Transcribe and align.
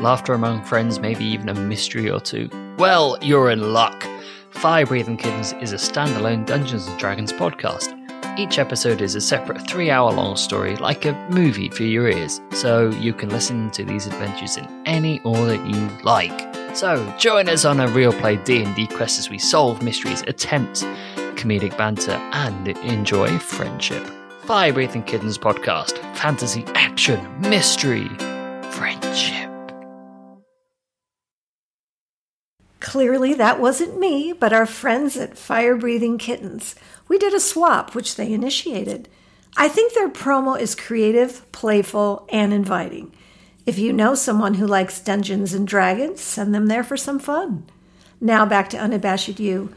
Laughter 0.00 0.32
among 0.32 0.62
friends, 0.64 1.00
maybe 1.00 1.24
even 1.24 1.48
a 1.48 1.54
mystery 1.54 2.08
or 2.08 2.20
two? 2.20 2.48
Well, 2.78 3.18
you're 3.20 3.50
in 3.50 3.72
luck. 3.72 4.06
Fire 4.50 4.86
Breathing 4.86 5.16
Kittens 5.16 5.52
is 5.54 5.72
a 5.72 5.76
standalone 5.76 6.46
Dungeons 6.46 6.86
and 6.86 6.98
Dragons 7.00 7.32
podcast. 7.32 7.94
Each 8.38 8.60
episode 8.60 9.00
is 9.00 9.16
a 9.16 9.20
separate 9.20 9.68
three 9.68 9.90
hour 9.90 10.12
long 10.12 10.36
story, 10.36 10.76
like 10.76 11.04
a 11.04 11.14
movie 11.30 11.68
for 11.68 11.82
your 11.82 12.08
ears, 12.08 12.40
so 12.52 12.90
you 12.90 13.12
can 13.12 13.28
listen 13.28 13.70
to 13.72 13.84
these 13.84 14.06
adventures 14.06 14.56
in 14.56 14.68
any 14.86 15.20
order 15.24 15.56
you 15.66 15.88
like. 16.04 16.46
So 16.76 17.12
join 17.18 17.48
us 17.48 17.64
on 17.64 17.80
a 17.80 17.88
real 17.88 18.12
play 18.12 18.36
D&D 18.36 18.86
quest 18.86 19.18
as 19.18 19.28
we 19.28 19.38
solve 19.38 19.82
mysteries, 19.82 20.22
attempt 20.28 20.84
comedic 21.34 21.76
banter, 21.76 22.12
and 22.32 22.68
enjoy 22.68 23.36
friendship. 23.38 24.04
Fire 24.42 24.72
Breathing 24.72 25.02
Kittens 25.02 25.38
podcast, 25.38 25.98
fantasy, 26.16 26.64
action, 26.74 27.20
mystery, 27.40 28.08
Clearly, 32.88 33.34
that 33.34 33.60
wasn't 33.60 34.00
me, 34.00 34.32
but 34.32 34.54
our 34.54 34.64
friends 34.64 35.18
at 35.18 35.36
Fire 35.36 35.76
Breathing 35.76 36.16
Kittens. 36.16 36.74
We 37.06 37.18
did 37.18 37.34
a 37.34 37.38
swap, 37.38 37.94
which 37.94 38.16
they 38.16 38.32
initiated. 38.32 39.10
I 39.58 39.68
think 39.68 39.92
their 39.92 40.08
promo 40.08 40.58
is 40.58 40.74
creative, 40.74 41.44
playful, 41.52 42.26
and 42.32 42.50
inviting. 42.50 43.12
If 43.66 43.78
you 43.78 43.92
know 43.92 44.14
someone 44.14 44.54
who 44.54 44.66
likes 44.66 45.00
Dungeons 45.00 45.52
and 45.52 45.68
Dragons, 45.68 46.22
send 46.22 46.54
them 46.54 46.68
there 46.68 46.82
for 46.82 46.96
some 46.96 47.18
fun. 47.18 47.66
Now 48.22 48.46
back 48.46 48.70
to 48.70 48.78
Unabashed 48.78 49.38
You. 49.38 49.74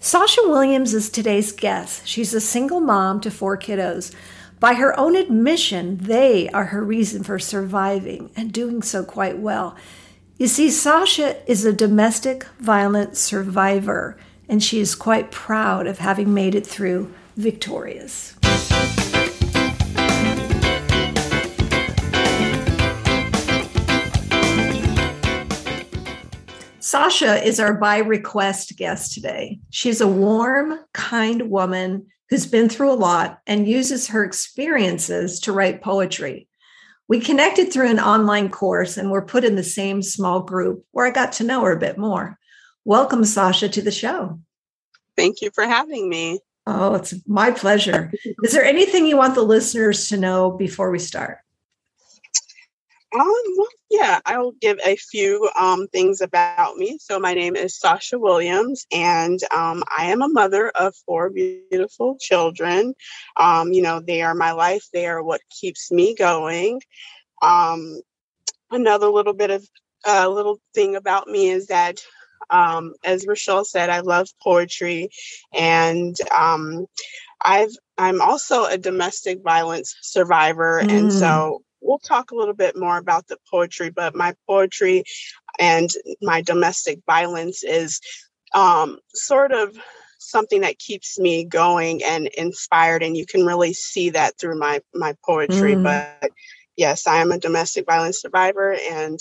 Sasha 0.00 0.40
Williams 0.44 0.94
is 0.94 1.10
today's 1.10 1.52
guest. 1.52 2.08
She's 2.08 2.34
a 2.34 2.40
single 2.40 2.80
mom 2.80 3.20
to 3.20 3.30
four 3.30 3.56
kiddos. 3.56 4.12
By 4.58 4.74
her 4.74 4.98
own 4.98 5.14
admission, 5.14 5.98
they 5.98 6.48
are 6.48 6.64
her 6.64 6.82
reason 6.82 7.22
for 7.22 7.38
surviving 7.38 8.30
and 8.34 8.52
doing 8.52 8.82
so 8.82 9.04
quite 9.04 9.38
well. 9.38 9.76
You 10.40 10.46
see, 10.46 10.70
Sasha 10.70 11.34
is 11.50 11.64
a 11.64 11.72
domestic 11.72 12.44
violence 12.60 13.18
survivor, 13.18 14.16
and 14.48 14.62
she 14.62 14.78
is 14.78 14.94
quite 14.94 15.32
proud 15.32 15.88
of 15.88 15.98
having 15.98 16.32
made 16.32 16.54
it 16.54 16.64
through 16.64 17.12
victorious. 17.36 18.36
Sasha 26.78 27.44
is 27.44 27.58
our 27.58 27.74
by 27.74 27.98
request 27.98 28.76
guest 28.76 29.14
today. 29.14 29.58
She's 29.70 30.00
a 30.00 30.06
warm, 30.06 30.78
kind 30.92 31.50
woman 31.50 32.06
who's 32.30 32.46
been 32.46 32.68
through 32.68 32.92
a 32.92 32.94
lot 32.94 33.40
and 33.48 33.66
uses 33.66 34.06
her 34.06 34.22
experiences 34.22 35.40
to 35.40 35.52
write 35.52 35.82
poetry. 35.82 36.47
We 37.08 37.20
connected 37.20 37.72
through 37.72 37.88
an 37.88 38.00
online 38.00 38.50
course 38.50 38.98
and 38.98 39.10
were 39.10 39.22
put 39.24 39.42
in 39.42 39.56
the 39.56 39.64
same 39.64 40.02
small 40.02 40.40
group 40.40 40.84
where 40.92 41.06
I 41.06 41.10
got 41.10 41.32
to 41.34 41.44
know 41.44 41.62
her 41.62 41.72
a 41.72 41.78
bit 41.78 41.96
more. 41.96 42.38
Welcome, 42.84 43.24
Sasha, 43.24 43.68
to 43.70 43.82
the 43.82 43.90
show. 43.90 44.38
Thank 45.16 45.40
you 45.40 45.50
for 45.54 45.64
having 45.64 46.08
me. 46.08 46.40
Oh, 46.66 46.94
it's 46.96 47.14
my 47.26 47.50
pleasure. 47.50 48.12
Is 48.44 48.52
there 48.52 48.64
anything 48.64 49.06
you 49.06 49.16
want 49.16 49.34
the 49.34 49.42
listeners 49.42 50.10
to 50.10 50.18
know 50.18 50.50
before 50.50 50.90
we 50.90 50.98
start? 50.98 51.38
Um, 53.14 53.42
yeah, 53.90 54.20
I 54.26 54.38
will 54.38 54.52
give 54.60 54.78
a 54.84 54.96
few 54.96 55.48
um, 55.58 55.88
things 55.88 56.20
about 56.20 56.76
me. 56.76 56.98
So, 57.00 57.18
my 57.18 57.32
name 57.32 57.56
is 57.56 57.78
Sasha 57.78 58.18
Williams, 58.18 58.86
and 58.92 59.40
um, 59.54 59.82
I 59.96 60.06
am 60.06 60.20
a 60.20 60.28
mother 60.28 60.68
of 60.70 60.94
four 61.06 61.30
beautiful 61.30 62.18
children. 62.20 62.94
Um, 63.38 63.72
you 63.72 63.80
know, 63.80 64.00
they 64.00 64.20
are 64.22 64.34
my 64.34 64.52
life, 64.52 64.84
they 64.92 65.06
are 65.06 65.22
what 65.22 65.40
keeps 65.48 65.90
me 65.90 66.14
going. 66.14 66.82
Um, 67.40 68.00
another 68.70 69.08
little 69.08 69.34
bit 69.34 69.50
of 69.50 69.66
a 70.06 70.24
uh, 70.24 70.28
little 70.28 70.60
thing 70.74 70.94
about 70.94 71.28
me 71.28 71.48
is 71.48 71.68
that, 71.68 72.00
um, 72.50 72.92
as 73.04 73.26
Rochelle 73.26 73.64
said, 73.64 73.88
I 73.88 74.00
love 74.00 74.28
poetry, 74.42 75.08
and 75.54 76.14
um, 76.36 76.86
I've 77.42 77.72
I'm 77.96 78.20
also 78.20 78.66
a 78.66 78.76
domestic 78.76 79.42
violence 79.42 79.96
survivor, 80.02 80.82
mm. 80.84 80.90
and 80.90 81.12
so 81.12 81.62
we'll 81.80 81.98
talk 81.98 82.30
a 82.30 82.36
little 82.36 82.54
bit 82.54 82.76
more 82.76 82.96
about 82.96 83.26
the 83.26 83.38
poetry, 83.50 83.90
but 83.90 84.14
my 84.14 84.34
poetry 84.46 85.04
and 85.58 85.90
my 86.22 86.42
domestic 86.42 87.00
violence 87.06 87.62
is 87.64 88.00
um, 88.54 88.98
sort 89.14 89.52
of 89.52 89.76
something 90.18 90.62
that 90.62 90.78
keeps 90.78 91.18
me 91.18 91.44
going 91.44 92.02
and 92.04 92.26
inspired 92.28 93.02
and 93.02 93.16
you 93.16 93.24
can 93.24 93.46
really 93.46 93.72
see 93.72 94.10
that 94.10 94.38
through 94.38 94.58
my 94.58 94.80
my 94.92 95.14
poetry 95.24 95.74
mm. 95.74 95.84
but 95.84 96.30
yes 96.76 97.06
i 97.06 97.18
am 97.18 97.30
a 97.30 97.38
domestic 97.38 97.86
violence 97.86 98.20
survivor 98.20 98.76
and 98.90 99.18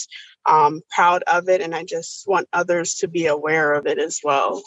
um, 0.47 0.81
proud 0.89 1.23
of 1.23 1.47
it 1.49 1.61
and 1.61 1.75
i 1.75 1.83
just 1.83 2.27
want 2.27 2.47
others 2.51 2.95
to 2.95 3.07
be 3.07 3.27
aware 3.27 3.73
of 3.73 3.85
it 3.85 3.99
as 3.99 4.19
well 4.23 4.61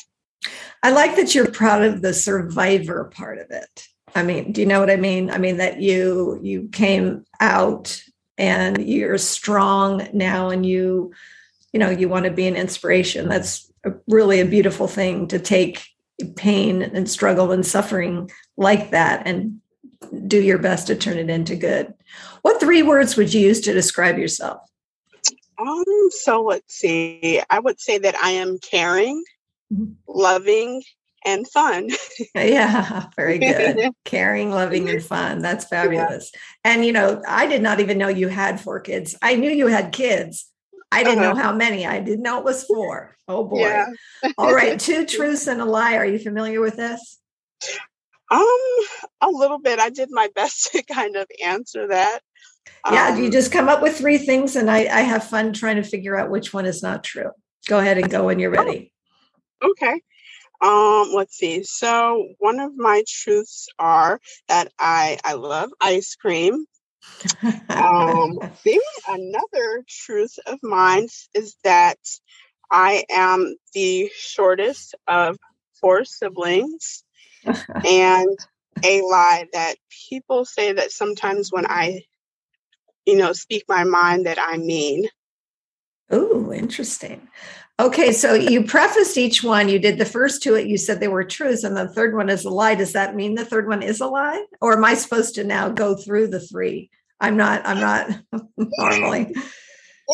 i 0.82 0.90
like 0.90 1.16
that 1.16 1.34
you're 1.34 1.50
proud 1.50 1.82
of 1.82 2.00
the 2.00 2.14
survivor 2.14 3.10
part 3.12 3.38
of 3.38 3.50
it 3.50 3.88
I 4.14 4.22
mean, 4.22 4.52
do 4.52 4.60
you 4.60 4.66
know 4.66 4.80
what 4.80 4.90
I 4.90 4.96
mean? 4.96 5.30
I 5.30 5.38
mean 5.38 5.58
that 5.58 5.80
you 5.80 6.38
you 6.42 6.68
came 6.72 7.24
out 7.40 8.02
and 8.38 8.86
you're 8.86 9.18
strong 9.18 10.08
now 10.12 10.50
and 10.50 10.64
you 10.64 11.12
you 11.72 11.78
know, 11.78 11.90
you 11.90 12.08
want 12.08 12.24
to 12.24 12.30
be 12.30 12.46
an 12.46 12.56
inspiration. 12.56 13.28
That's 13.28 13.70
a, 13.84 13.92
really 14.08 14.40
a 14.40 14.44
beautiful 14.44 14.88
thing 14.88 15.28
to 15.28 15.38
take 15.38 15.86
pain 16.36 16.82
and 16.82 17.08
struggle 17.08 17.52
and 17.52 17.64
suffering 17.64 18.30
like 18.56 18.90
that 18.90 19.26
and 19.26 19.60
do 20.26 20.42
your 20.42 20.58
best 20.58 20.88
to 20.88 20.96
turn 20.96 21.18
it 21.18 21.30
into 21.30 21.56
good. 21.56 21.94
What 22.42 22.60
three 22.60 22.82
words 22.82 23.16
would 23.16 23.32
you 23.32 23.40
use 23.40 23.60
to 23.62 23.72
describe 23.72 24.18
yourself? 24.18 24.62
Um, 25.58 25.84
so 26.10 26.42
let's 26.42 26.74
see. 26.74 27.40
I 27.50 27.58
would 27.58 27.80
say 27.80 27.98
that 27.98 28.16
I 28.16 28.30
am 28.30 28.58
caring, 28.58 29.22
mm-hmm. 29.72 29.92
loving, 30.08 30.82
and 31.24 31.46
fun. 31.48 31.90
yeah, 32.34 33.06
very 33.16 33.38
good. 33.38 33.90
Caring, 34.04 34.50
loving, 34.50 34.88
and 34.88 35.02
fun. 35.02 35.40
That's 35.40 35.64
fabulous. 35.64 36.30
Yeah. 36.34 36.72
And 36.72 36.84
you 36.84 36.92
know, 36.92 37.22
I 37.26 37.46
did 37.46 37.62
not 37.62 37.80
even 37.80 37.98
know 37.98 38.08
you 38.08 38.28
had 38.28 38.60
four 38.60 38.80
kids. 38.80 39.16
I 39.22 39.36
knew 39.36 39.50
you 39.50 39.66
had 39.66 39.92
kids. 39.92 40.46
I 40.92 41.04
didn't 41.04 41.22
uh-huh. 41.22 41.34
know 41.34 41.42
how 41.42 41.52
many. 41.54 41.86
I 41.86 42.00
didn't 42.00 42.22
know 42.22 42.38
it 42.38 42.44
was 42.44 42.64
four. 42.64 43.16
Oh 43.28 43.44
boy. 43.44 43.60
Yeah. 43.60 43.86
All 44.38 44.54
right, 44.54 44.78
two 44.80 45.06
truths 45.06 45.46
and 45.46 45.60
a 45.60 45.64
lie. 45.64 45.96
Are 45.96 46.06
you 46.06 46.18
familiar 46.18 46.60
with 46.60 46.76
this? 46.76 47.18
Um, 48.30 48.46
a 49.20 49.28
little 49.28 49.58
bit. 49.58 49.78
I 49.78 49.90
did 49.90 50.08
my 50.10 50.28
best 50.34 50.72
to 50.72 50.82
kind 50.82 51.16
of 51.16 51.26
answer 51.44 51.88
that. 51.88 52.20
Yeah, 52.90 53.08
um, 53.08 53.22
you 53.22 53.30
just 53.30 53.52
come 53.52 53.68
up 53.68 53.82
with 53.82 53.96
three 53.96 54.18
things, 54.18 54.56
and 54.56 54.70
I, 54.70 54.78
I 54.78 55.00
have 55.02 55.24
fun 55.24 55.52
trying 55.52 55.76
to 55.76 55.82
figure 55.82 56.16
out 56.16 56.30
which 56.30 56.54
one 56.54 56.66
is 56.66 56.82
not 56.82 57.04
true. 57.04 57.30
Go 57.68 57.78
ahead 57.78 57.98
and 57.98 58.10
go 58.10 58.26
when 58.26 58.38
you're 58.38 58.56
oh, 58.58 58.64
ready. 58.64 58.92
Okay. 59.62 60.00
Um, 60.62 61.12
let's 61.14 61.36
see. 61.36 61.62
So 61.64 62.28
one 62.38 62.60
of 62.60 62.76
my 62.76 63.02
truths 63.06 63.68
are 63.78 64.20
that 64.48 64.70
I 64.78 65.18
I 65.24 65.34
love 65.34 65.70
ice 65.80 66.14
cream. 66.16 66.66
um, 67.70 68.38
maybe 68.64 68.80
another 69.08 69.84
truth 69.88 70.38
of 70.46 70.58
mine 70.62 71.08
is 71.34 71.56
that 71.64 71.98
I 72.70 73.04
am 73.10 73.56
the 73.74 74.10
shortest 74.14 74.94
of 75.08 75.36
four 75.80 76.04
siblings, 76.04 77.04
and 77.84 78.38
a 78.84 79.02
lie 79.02 79.46
that 79.52 79.76
people 80.08 80.44
say 80.44 80.72
that 80.72 80.92
sometimes 80.92 81.50
when 81.50 81.66
I, 81.66 82.02
you 83.06 83.16
know, 83.16 83.32
speak 83.32 83.64
my 83.68 83.84
mind 83.84 84.26
that 84.26 84.38
I 84.38 84.58
mean. 84.58 85.08
Oh, 86.10 86.52
interesting. 86.52 87.28
Okay, 87.80 88.12
so 88.12 88.34
you 88.34 88.62
prefaced 88.62 89.16
each 89.16 89.42
one. 89.42 89.70
You 89.70 89.78
did 89.78 89.96
the 89.96 90.04
first 90.04 90.42
two. 90.42 90.58
You 90.58 90.76
said 90.76 91.00
they 91.00 91.08
were 91.08 91.24
truths, 91.24 91.64
and 91.64 91.74
the 91.74 91.88
third 91.88 92.14
one 92.14 92.28
is 92.28 92.44
a 92.44 92.50
lie. 92.50 92.74
Does 92.74 92.92
that 92.92 93.16
mean 93.16 93.36
the 93.36 93.44
third 93.44 93.66
one 93.66 93.82
is 93.82 94.02
a 94.02 94.06
lie, 94.06 94.44
or 94.60 94.76
am 94.76 94.84
I 94.84 94.92
supposed 94.92 95.36
to 95.36 95.44
now 95.44 95.70
go 95.70 95.94
through 95.94 96.28
the 96.28 96.40
three? 96.40 96.90
I'm 97.20 97.38
not. 97.38 97.62
I'm 97.64 97.80
not 97.80 98.10
normally. 98.58 99.34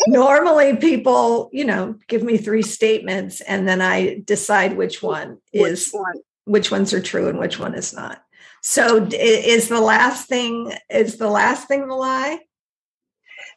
normally, 0.07 0.77
people, 0.77 1.49
you 1.51 1.65
know, 1.65 1.95
give 2.07 2.23
me 2.23 2.37
three 2.37 2.61
statements, 2.61 3.41
and 3.41 3.67
then 3.67 3.81
I 3.81 4.21
decide 4.23 4.77
which 4.77 5.03
one 5.03 5.39
is 5.51 5.89
which, 5.91 6.01
one? 6.01 6.15
which 6.45 6.71
ones 6.71 6.93
are 6.93 7.01
true 7.01 7.27
and 7.27 7.37
which 7.37 7.59
one 7.59 7.73
is 7.73 7.93
not. 7.93 8.23
So, 8.63 9.09
is 9.11 9.67
the 9.67 9.81
last 9.81 10.29
thing 10.29 10.71
is 10.89 11.17
the 11.17 11.29
last 11.29 11.67
thing 11.67 11.85
the 11.85 11.95
lie? 11.95 12.39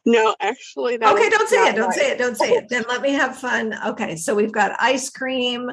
No, 0.05 0.35
actually, 0.39 0.97
that 0.97 1.13
okay. 1.13 1.29
Don't 1.29 1.47
say 1.47 1.67
it. 1.69 1.75
Don't 1.75 1.89
right. 1.89 1.97
say 1.97 2.11
it. 2.11 2.17
Don't 2.17 2.37
say 2.37 2.51
it. 2.53 2.69
Then 2.69 2.83
let 2.89 3.01
me 3.01 3.11
have 3.13 3.37
fun. 3.37 3.75
Okay, 3.87 4.15
so 4.15 4.33
we've 4.33 4.51
got 4.51 4.75
ice 4.79 5.09
cream, 5.11 5.71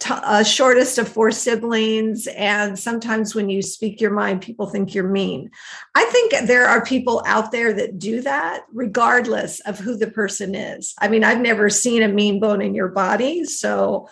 t- 0.00 0.12
uh, 0.12 0.42
shortest 0.42 0.98
of 0.98 1.08
four 1.08 1.30
siblings, 1.30 2.26
and 2.26 2.76
sometimes 2.76 3.34
when 3.34 3.48
you 3.48 3.62
speak 3.62 4.00
your 4.00 4.10
mind, 4.10 4.42
people 4.42 4.66
think 4.66 4.92
you're 4.92 5.08
mean. 5.08 5.50
I 5.94 6.04
think 6.06 6.32
there 6.48 6.66
are 6.66 6.84
people 6.84 7.22
out 7.26 7.52
there 7.52 7.72
that 7.74 7.98
do 7.98 8.20
that, 8.22 8.62
regardless 8.72 9.60
of 9.60 9.78
who 9.78 9.96
the 9.96 10.10
person 10.10 10.56
is. 10.56 10.92
I 10.98 11.06
mean, 11.06 11.22
I've 11.22 11.40
never 11.40 11.70
seen 11.70 12.02
a 12.02 12.08
mean 12.08 12.40
bone 12.40 12.60
in 12.60 12.74
your 12.74 12.88
body, 12.88 13.44
so 13.44 14.08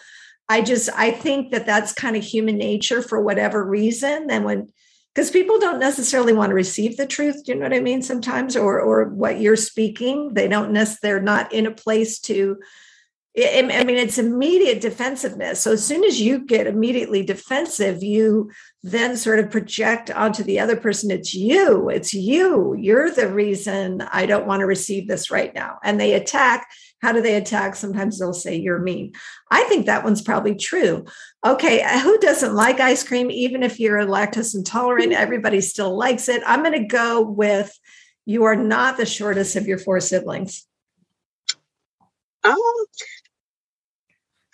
I 0.48 0.62
just 0.62 0.88
I 0.96 1.10
think 1.10 1.50
that 1.50 1.66
that's 1.66 1.92
kind 1.92 2.16
of 2.16 2.22
human 2.22 2.56
nature 2.58 3.02
for 3.02 3.20
whatever 3.20 3.64
reason. 3.64 4.30
And 4.30 4.44
when 4.44 4.72
because 5.18 5.32
people 5.32 5.58
don't 5.58 5.80
necessarily 5.80 6.32
want 6.32 6.50
to 6.50 6.54
receive 6.54 6.96
the 6.96 7.04
truth 7.04 7.42
do 7.42 7.50
you 7.50 7.58
know 7.58 7.64
what 7.64 7.74
i 7.74 7.80
mean 7.80 8.02
sometimes 8.02 8.56
or 8.56 8.80
or 8.80 9.06
what 9.06 9.40
you're 9.40 9.56
speaking. 9.56 10.32
They 10.34 10.46
don't 10.46 10.70
necessarily 10.70 10.98
they're 11.02 11.20
not 11.20 11.52
in 11.52 11.66
a 11.66 11.72
place 11.72 12.20
to 12.20 12.58
I 13.40 13.84
mean, 13.84 13.96
it's 13.96 14.18
immediate 14.18 14.80
defensiveness. 14.80 15.60
So 15.60 15.72
as 15.72 15.86
soon 15.86 16.02
as 16.02 16.20
you 16.20 16.44
get 16.44 16.66
immediately 16.66 17.22
defensive, 17.22 18.02
you 18.02 18.50
then 18.82 19.16
sort 19.16 19.38
of 19.38 19.50
project 19.50 20.10
onto 20.10 20.42
the 20.42 20.58
other 20.58 20.76
person, 20.76 21.10
it's 21.10 21.34
you, 21.34 21.88
it's 21.88 22.12
you. 22.12 22.74
You're 22.78 23.10
the 23.10 23.28
reason 23.28 24.00
I 24.00 24.26
don't 24.26 24.46
want 24.46 24.60
to 24.60 24.66
receive 24.66 25.06
this 25.06 25.30
right 25.30 25.54
now. 25.54 25.78
And 25.84 26.00
they 26.00 26.14
attack. 26.14 26.68
How 27.00 27.12
do 27.12 27.20
they 27.20 27.36
attack? 27.36 27.76
Sometimes 27.76 28.18
they'll 28.18 28.32
say, 28.32 28.56
You're 28.56 28.80
mean. 28.80 29.12
I 29.50 29.62
think 29.64 29.86
that 29.86 30.04
one's 30.04 30.22
probably 30.22 30.56
true. 30.56 31.04
Okay, 31.46 31.86
who 32.00 32.18
doesn't 32.18 32.54
like 32.54 32.80
ice 32.80 33.04
cream? 33.06 33.30
Even 33.30 33.62
if 33.62 33.78
you're 33.78 34.00
lactose 34.00 34.56
intolerant, 34.56 35.12
everybody 35.12 35.60
still 35.60 35.96
likes 35.96 36.28
it. 36.28 36.42
I'm 36.44 36.64
going 36.64 36.80
to 36.80 36.88
go 36.88 37.22
with 37.22 37.72
you 38.26 38.44
are 38.44 38.56
not 38.56 38.96
the 38.96 39.06
shortest 39.06 39.54
of 39.54 39.66
your 39.66 39.78
four 39.78 40.00
siblings. 40.00 40.66
Um, 42.44 42.56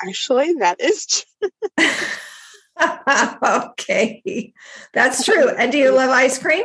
actually, 0.08 0.54
that 0.54 0.80
is 0.80 1.06
true. 1.06 1.48
okay, 3.42 4.52
that's 4.92 5.24
true. 5.26 5.48
And 5.48 5.72
do 5.72 5.78
you 5.78 5.90
love 5.90 6.10
ice 6.10 6.38
cream? 6.38 6.64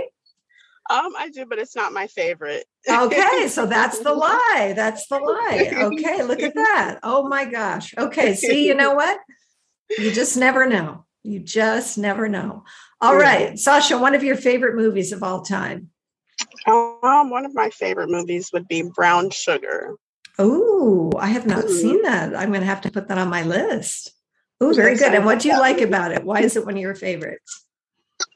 Um, 0.90 1.14
I 1.18 1.30
do, 1.30 1.46
but 1.46 1.60
it's 1.60 1.76
not 1.76 1.94
my 1.94 2.08
favorite. 2.08 2.66
Okay, 2.90 3.48
so 3.50 3.68
that's 3.68 4.00
the 4.00 4.14
lie. 4.14 4.74
That's 4.76 5.06
the 5.08 5.20
lie. 5.20 5.72
Okay, 5.72 6.24
look 6.24 6.42
at 6.42 6.56
that. 6.56 7.00
Oh 7.04 7.28
my 7.28 7.46
gosh. 7.46 7.94
Okay, 7.96 8.34
see, 8.34 8.66
you 8.66 8.74
know 8.74 8.96
what? 8.96 9.20
You 9.98 10.12
just 10.12 10.36
never 10.36 10.66
know. 10.66 11.06
You 11.22 11.40
just 11.40 11.98
never 11.98 12.28
know. 12.28 12.64
All 13.02 13.16
right, 13.16 13.58
Sasha, 13.58 13.98
one 13.98 14.16
of 14.16 14.24
your 14.24 14.36
favorite 14.36 14.76
movies 14.76 15.12
of 15.12 15.22
all 15.22 15.42
time. 15.42 15.90
Um, 16.66 17.30
one 17.30 17.46
of 17.46 17.54
my 17.54 17.70
favorite 17.70 18.10
movies 18.10 18.50
would 18.52 18.68
be 18.68 18.82
Brown 18.82 19.30
Sugar. 19.30 19.96
Oh, 20.40 21.12
I 21.20 21.28
have 21.28 21.46
not 21.46 21.66
Mhm. 21.66 21.70
seen 21.70 22.02
that. 22.04 22.36
I'm 22.36 22.50
going 22.50 22.62
to 22.62 22.66
have 22.68 22.82
to 22.82 22.92
put 22.92 23.10
that 23.10 23.18
on 23.18 23.30
my 23.30 23.44
list. 23.44 24.12
Oh, 24.62 24.74
very 24.74 24.96
good. 24.96 25.14
And 25.14 25.26
what 25.26 25.40
do 25.40 25.50
you 25.50 25.60
like 25.60 25.82
about 25.82 26.12
it? 26.12 26.24
Why 26.24 26.42
is 26.42 26.56
it 26.56 26.66
one 26.66 26.76
of 26.76 26.82
your 26.82 26.96
favorites? 26.96 27.66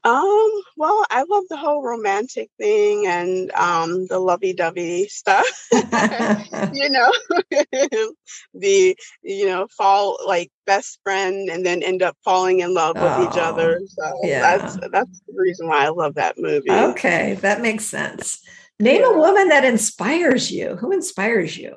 Um, 0.05 0.50
well, 0.77 1.05
I 1.09 1.23
love 1.29 1.44
the 1.50 1.57
whole 1.57 1.81
romantic 1.81 2.50
thing 2.57 3.05
and 3.07 3.51
um 3.53 4.07
the 4.07 4.19
lovey-dovey 4.19 5.07
stuff. 5.07 5.45
you 6.73 6.89
know, 6.89 7.11
the 8.53 8.97
you 9.21 9.45
know, 9.45 9.67
fall 9.67 10.17
like 10.25 10.51
best 10.65 11.00
friend 11.03 11.50
and 11.50 11.65
then 11.65 11.83
end 11.83 12.01
up 12.03 12.17
falling 12.23 12.59
in 12.59 12.73
love 12.73 12.95
with 12.97 13.17
each 13.29 13.38
Oh, 13.38 13.41
other. 13.41 13.81
So 13.88 14.19
yeah. 14.23 14.41
that's 14.41 14.77
that's 14.91 15.21
the 15.27 15.33
reason 15.35 15.67
why 15.67 15.85
I 15.85 15.89
love 15.89 16.15
that 16.15 16.38
movie. 16.38 16.69
okay, 16.71 17.35
that 17.41 17.61
makes 17.61 17.85
sense. 17.85 18.39
Name 18.79 19.03
a 19.05 19.17
woman 19.17 19.50
that 19.50 19.63
inspires 19.65 20.51
you. 20.51 20.75
Who 20.77 20.91
inspires 20.91 21.57
you? 21.57 21.75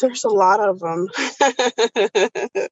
There's 0.00 0.24
a 0.24 0.28
lot 0.28 0.60
of 0.60 0.78
them. 0.80 1.08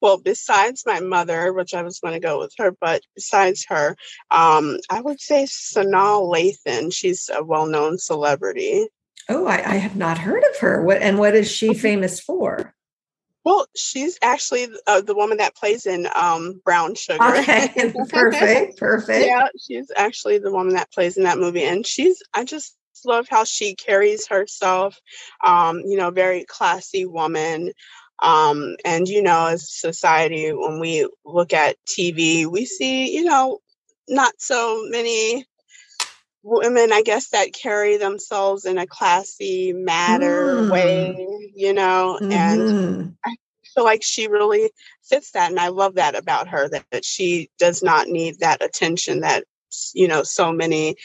well, 0.00 0.18
besides 0.18 0.84
my 0.86 1.00
mother, 1.00 1.52
which 1.52 1.74
I 1.74 1.82
was 1.82 2.00
going 2.00 2.14
to 2.14 2.20
go 2.20 2.38
with 2.38 2.52
her, 2.58 2.72
but 2.80 3.02
besides 3.14 3.66
her, 3.68 3.96
um, 4.30 4.78
I 4.90 5.00
would 5.00 5.20
say 5.20 5.44
Sanaa 5.44 6.22
Lathan. 6.22 6.92
She's 6.92 7.30
a 7.34 7.44
well-known 7.44 7.98
celebrity. 7.98 8.88
Oh, 9.28 9.46
I, 9.46 9.56
I 9.56 9.76
have 9.76 9.96
not 9.96 10.18
heard 10.18 10.42
of 10.42 10.58
her. 10.60 10.82
What 10.82 11.02
and 11.02 11.18
what 11.18 11.34
is 11.34 11.50
she 11.50 11.74
famous 11.74 12.18
for? 12.18 12.74
Well, 13.44 13.66
she's 13.76 14.18
actually 14.22 14.68
uh, 14.86 15.00
the 15.00 15.14
woman 15.14 15.38
that 15.38 15.56
plays 15.56 15.86
in 15.86 16.08
um, 16.14 16.60
Brown 16.64 16.94
Sugar. 16.94 17.22
Okay, 17.22 17.92
perfect, 18.08 18.76
perfect. 18.78 19.26
yeah, 19.26 19.48
she's 19.58 19.90
actually 19.96 20.38
the 20.38 20.52
woman 20.52 20.74
that 20.74 20.92
plays 20.92 21.16
in 21.16 21.24
that 21.24 21.38
movie, 21.38 21.64
and 21.64 21.86
she's 21.86 22.22
I 22.34 22.44
just 22.44 22.76
love 23.04 23.26
how 23.28 23.44
she 23.44 23.74
carries 23.74 24.26
herself. 24.28 25.00
Um, 25.44 25.80
you 25.86 25.96
know, 25.96 26.10
very 26.10 26.44
classy 26.44 27.04
woman. 27.06 27.72
Um, 28.22 28.76
and 28.84 29.08
you 29.08 29.22
know, 29.22 29.46
as 29.46 29.70
society, 29.70 30.50
when 30.52 30.80
we 30.80 31.08
look 31.24 31.52
at 31.52 31.76
TV, 31.86 32.46
we 32.46 32.64
see 32.66 33.14
you 33.14 33.24
know 33.24 33.58
not 34.08 34.32
so 34.38 34.84
many 34.88 35.46
women, 36.42 36.92
I 36.92 37.02
guess, 37.02 37.28
that 37.30 37.52
carry 37.52 37.96
themselves 37.96 38.64
in 38.64 38.78
a 38.78 38.86
classy 38.86 39.72
manner 39.72 40.64
Mm. 40.64 40.68
way. 40.68 41.26
You 41.54 41.74
know, 41.74 42.20
and 42.30 42.68
I 43.24 43.36
feel 43.74 43.84
like 43.84 44.02
she 44.02 44.28
really 44.28 44.70
fits 45.04 45.32
that 45.32 45.50
and 45.50 45.60
i 45.60 45.68
love 45.68 45.94
that 45.96 46.16
about 46.16 46.48
her 46.48 46.68
that, 46.68 46.84
that 46.90 47.04
she 47.04 47.48
does 47.58 47.82
not 47.82 48.08
need 48.08 48.38
that 48.40 48.64
attention 48.64 49.20
that 49.20 49.44
you 49.94 50.08
know 50.08 50.22
so 50.22 50.52
many 50.52 50.96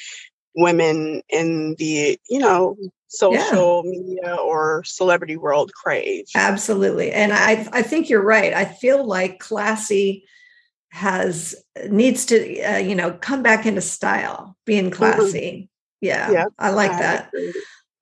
women 0.55 1.21
in 1.29 1.75
the 1.75 2.19
you 2.29 2.39
know 2.39 2.75
social 3.07 3.83
media 3.83 4.35
or 4.35 4.83
celebrity 4.85 5.37
world 5.37 5.71
crave 5.73 6.25
Absolutely. 6.35 7.11
And 7.11 7.31
I 7.33 7.67
I 7.71 7.81
think 7.83 8.09
you're 8.09 8.23
right. 8.23 8.53
I 8.53 8.65
feel 8.65 9.05
like 9.05 9.39
classy 9.39 10.25
has 10.89 11.55
needs 11.89 12.25
to 12.27 12.61
uh, 12.61 12.77
you 12.77 12.95
know 12.95 13.11
come 13.13 13.43
back 13.43 13.65
into 13.65 13.81
style, 13.81 14.55
being 14.65 14.89
classy. 14.91 15.69
Yeah. 16.01 16.31
Yeah, 16.31 16.45
I 16.59 16.69
like 16.71 16.91
I 16.91 16.99
that. 16.99 17.27
agree. 17.29 17.53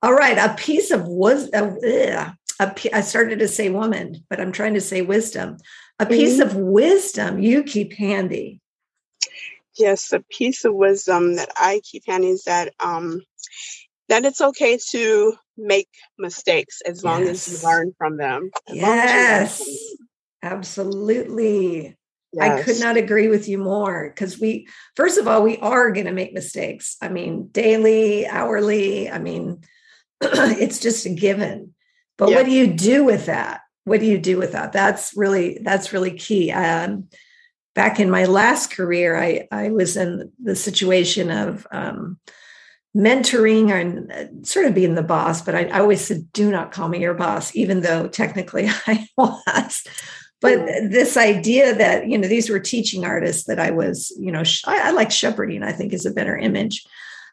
All 0.04 0.14
right, 0.14 0.38
a 0.38 0.56
piece 0.56 0.92
of 0.92 1.08
was 1.08 1.50
uh, 1.54 1.76
ugh, 1.86 2.34
a 2.60 2.74
p- 2.74 2.92
I 2.94 3.02
started 3.02 3.40
to 3.40 3.48
say 3.48 3.70
woman, 3.70 4.24
but 4.30 4.40
I'm 4.40 4.52
trying 4.52 4.74
to 4.76 4.82
say 4.82 5.02
wisdom. 5.02 5.58
A 6.00 6.06
piece 6.06 6.40
Mhm. 6.40 6.46
of 6.46 6.56
wisdom 6.56 7.40
you 7.40 7.64
keep 7.64 7.94
handy. 7.94 8.61
Yes 9.82 10.14
a 10.14 10.20
piece 10.30 10.66
of 10.66 10.74
wisdom 10.74 11.36
that 11.36 11.50
i 11.58 11.82
keep 11.84 12.04
handy 12.08 12.30
is 12.30 12.44
that 12.44 12.74
um 12.80 13.22
that 14.10 14.26
it's 14.26 14.42
okay 14.42 14.78
to 14.92 15.34
make 15.58 15.90
mistakes 16.18 16.82
as 16.86 17.04
long 17.04 17.22
as 17.24 17.48
you 17.48 17.58
learn 17.64 17.94
from 17.98 18.18
them 18.18 18.52
As 18.68 18.76
long 18.78 18.98
as 19.00 19.12
you 19.12 19.18
learn 19.18 19.24
Yes. 19.24 19.58
from 19.58 19.68
them. 19.68 20.08
Absolutely. 20.44 21.98
I 22.40 22.62
could 22.62 22.80
not 22.80 22.98
agree 22.98 23.28
with 23.28 23.48
you 23.48 23.58
more 23.58 24.10
because 24.10 24.40
we, 24.40 24.68
first 24.96 25.18
of 25.18 25.28
all, 25.28 25.44
we 25.44 25.58
are 25.58 25.92
going 25.92 26.06
to 26.08 26.12
make 26.14 26.34
mistakes. 26.34 26.96
I 27.02 27.10
mean, 27.10 27.50
daily, 27.52 28.26
hourly. 28.26 29.10
I 29.10 29.20
mean, 29.20 29.64
it's 30.22 30.80
just 30.80 31.06
a 31.06 31.10
given. 31.10 31.74
But 32.18 32.30
Yeah. 32.30 32.38
what 32.38 32.46
do 32.46 32.52
you 32.52 32.68
do 32.68 33.04
with 33.04 33.26
that? 33.26 33.62
What 33.84 34.00
do 34.00 34.06
you 34.06 34.18
do 34.18 34.38
with 34.38 34.54
that? 34.54 34.72
That's 34.72 35.14
really 35.16 35.60
that's 35.62 35.92
really 35.94 36.18
key. 36.18 36.52
Um, 36.52 37.10
back 37.74 38.00
in 38.00 38.10
my 38.10 38.26
last 38.26 38.72
career, 38.72 39.18
I 39.18 39.48
I 39.52 39.70
was 39.70 39.98
in 39.98 40.32
the 40.42 40.56
situation 40.56 41.32
of 41.32 41.66
um, 41.72 42.20
mentoring 42.96 43.72
and 43.72 44.12
uh, 44.12 44.44
sort 44.46 44.66
of 44.66 44.76
being 44.76 44.96
the 44.96 45.04
boss. 45.04 45.42
But 45.42 45.56
I, 45.56 45.66
I 45.66 45.80
always 45.80 46.02
said, 46.02 46.32
"Do 46.34 46.52
not 46.52 46.72
call 46.72 46.88
me 46.90 47.00
your 47.00 47.14
boss," 47.14 47.56
even 47.56 47.82
though 47.82 48.08
technically 48.08 48.68
I 48.88 49.08
was. 49.18 49.84
But 50.42 50.66
this 50.90 51.18
idea 51.18 51.76
that 51.76 52.10
you 52.10 52.18
know 52.18 52.28
these 52.28 52.50
were 52.50 52.60
teaching 52.60 53.06
artists 53.06 53.44
that 53.44 53.60
i 53.60 53.70
was 53.70 54.12
you 54.20 54.32
know 54.32 54.44
sh- 54.44 54.64
I, 54.66 54.88
I 54.88 54.92
like 54.92 55.12
shepherding 55.12 55.62
i 55.62 55.72
think 55.72 55.94
is 55.94 56.08
a 56.08 56.12
better 56.12 56.36
image. 56.36 56.84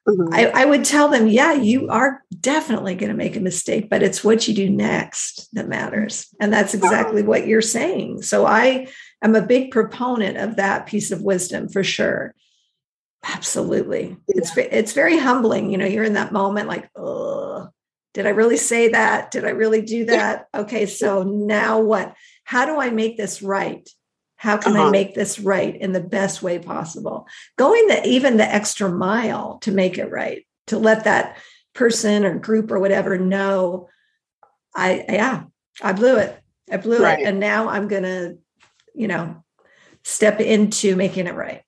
Mhm. 0.07 0.28
I, 0.33 0.62
I 0.62 0.64
would 0.66 0.85
tell 0.85 1.09
them 1.09 1.26
yeah 1.26 1.54
you 1.54 1.88
are 1.88 2.23
definitely 2.38 2.95
going 2.95 3.09
to 3.11 3.16
make 3.16 3.35
a 3.35 3.40
mistake 3.40 3.88
but 3.88 4.02
it's 4.02 4.23
what 4.23 4.47
you 4.47 4.54
do 4.54 4.68
next 4.68 5.49
that 5.54 5.68
matters. 5.68 6.28
And 6.38 6.52
that's 6.52 6.75
exactly 6.75 7.23
what 7.23 7.47
you're 7.47 7.62
saying. 7.62 8.23
So 8.23 8.45
i 8.47 8.88
am 9.22 9.34
a 9.34 9.42
big 9.42 9.70
proponent 9.70 10.37
of 10.38 10.56
that 10.56 10.87
piece 10.87 11.10
of 11.10 11.22
wisdom 11.22 11.68
for 11.68 11.82
sure 11.84 12.34
absolutely 13.25 14.16
it's 14.28 14.56
it's 14.56 14.92
very 14.92 15.18
humbling 15.18 15.70
you 15.70 15.78
know 15.78 15.87
you're 15.87 16.04
in 16.04 16.14
that 16.14 16.32
moment 16.32 16.68
like 16.68 16.88
oh 16.96 17.68
did 18.14 18.26
i 18.26 18.30
really 18.30 18.56
say 18.56 18.88
that 18.88 19.30
did 19.30 19.44
i 19.44 19.50
really 19.50 19.82
do 19.82 20.04
that 20.06 20.46
okay 20.54 20.87
so 20.87 21.22
now 21.25 21.80
what 21.80 22.14
how 22.44 22.64
do 22.64 22.80
I 22.80 22.88
make 22.88 23.18
this 23.18 23.42
right? 23.42 23.87
How 24.37 24.56
can 24.56 24.75
I 24.75 24.80
Uh-huh. 24.80 24.90
make 24.90 25.14
this 25.14 25.38
right 25.38 25.76
in 25.76 25.92
the 25.92 26.00
best 26.00 26.42
way 26.42 26.58
possible? 26.58 27.26
Going 27.58 27.87
the 27.88 28.06
even 28.08 28.38
the 28.38 28.50
extra 28.50 28.88
mile 28.88 29.58
to 29.58 29.70
make 29.70 29.98
it 29.98 30.10
right, 30.10 30.46
to 30.68 30.78
let 30.78 31.04
that 31.04 31.37
person 31.75 32.25
or 32.25 32.38
group 32.38 32.70
or 32.70 32.78
whatever 32.78 33.18
know, 33.18 33.90
I 34.75 35.04
yeah, 35.10 35.42
I 35.82 35.92
blew 35.92 36.16
it. 36.16 36.40
I 36.72 36.78
blew 36.78 37.02
Right. 37.02 37.18
it. 37.18 37.26
And 37.26 37.38
now 37.38 37.68
I'm 37.68 37.87
gonna, 37.87 38.37
you 38.95 39.09
know, 39.09 39.42
step 40.04 40.40
into 40.40 40.97
making 40.97 41.26
it 41.26 41.35
right. 41.35 41.62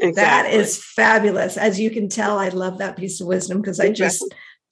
That 0.00 0.08
Exactly. 0.08 0.58
is 0.58 0.84
fabulous. 0.84 1.56
As 1.56 1.80
you 1.80 1.90
can 1.90 2.08
tell, 2.08 2.38
I 2.38 2.50
love 2.50 2.78
that 2.78 2.96
piece 2.96 3.20
of 3.20 3.26
wisdom 3.26 3.60
because 3.60 3.80
I 3.80 3.90
just 3.90 4.24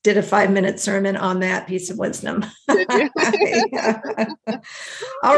did 0.05 0.17
a 0.17 0.23
five 0.23 0.53
minute 0.53 0.79
sermon 0.79 1.17
on 1.17 1.41
that 1.41 1.67
piece 1.67 1.91
of 1.91 1.99
wisdom. 1.99 2.45
All 2.69 2.79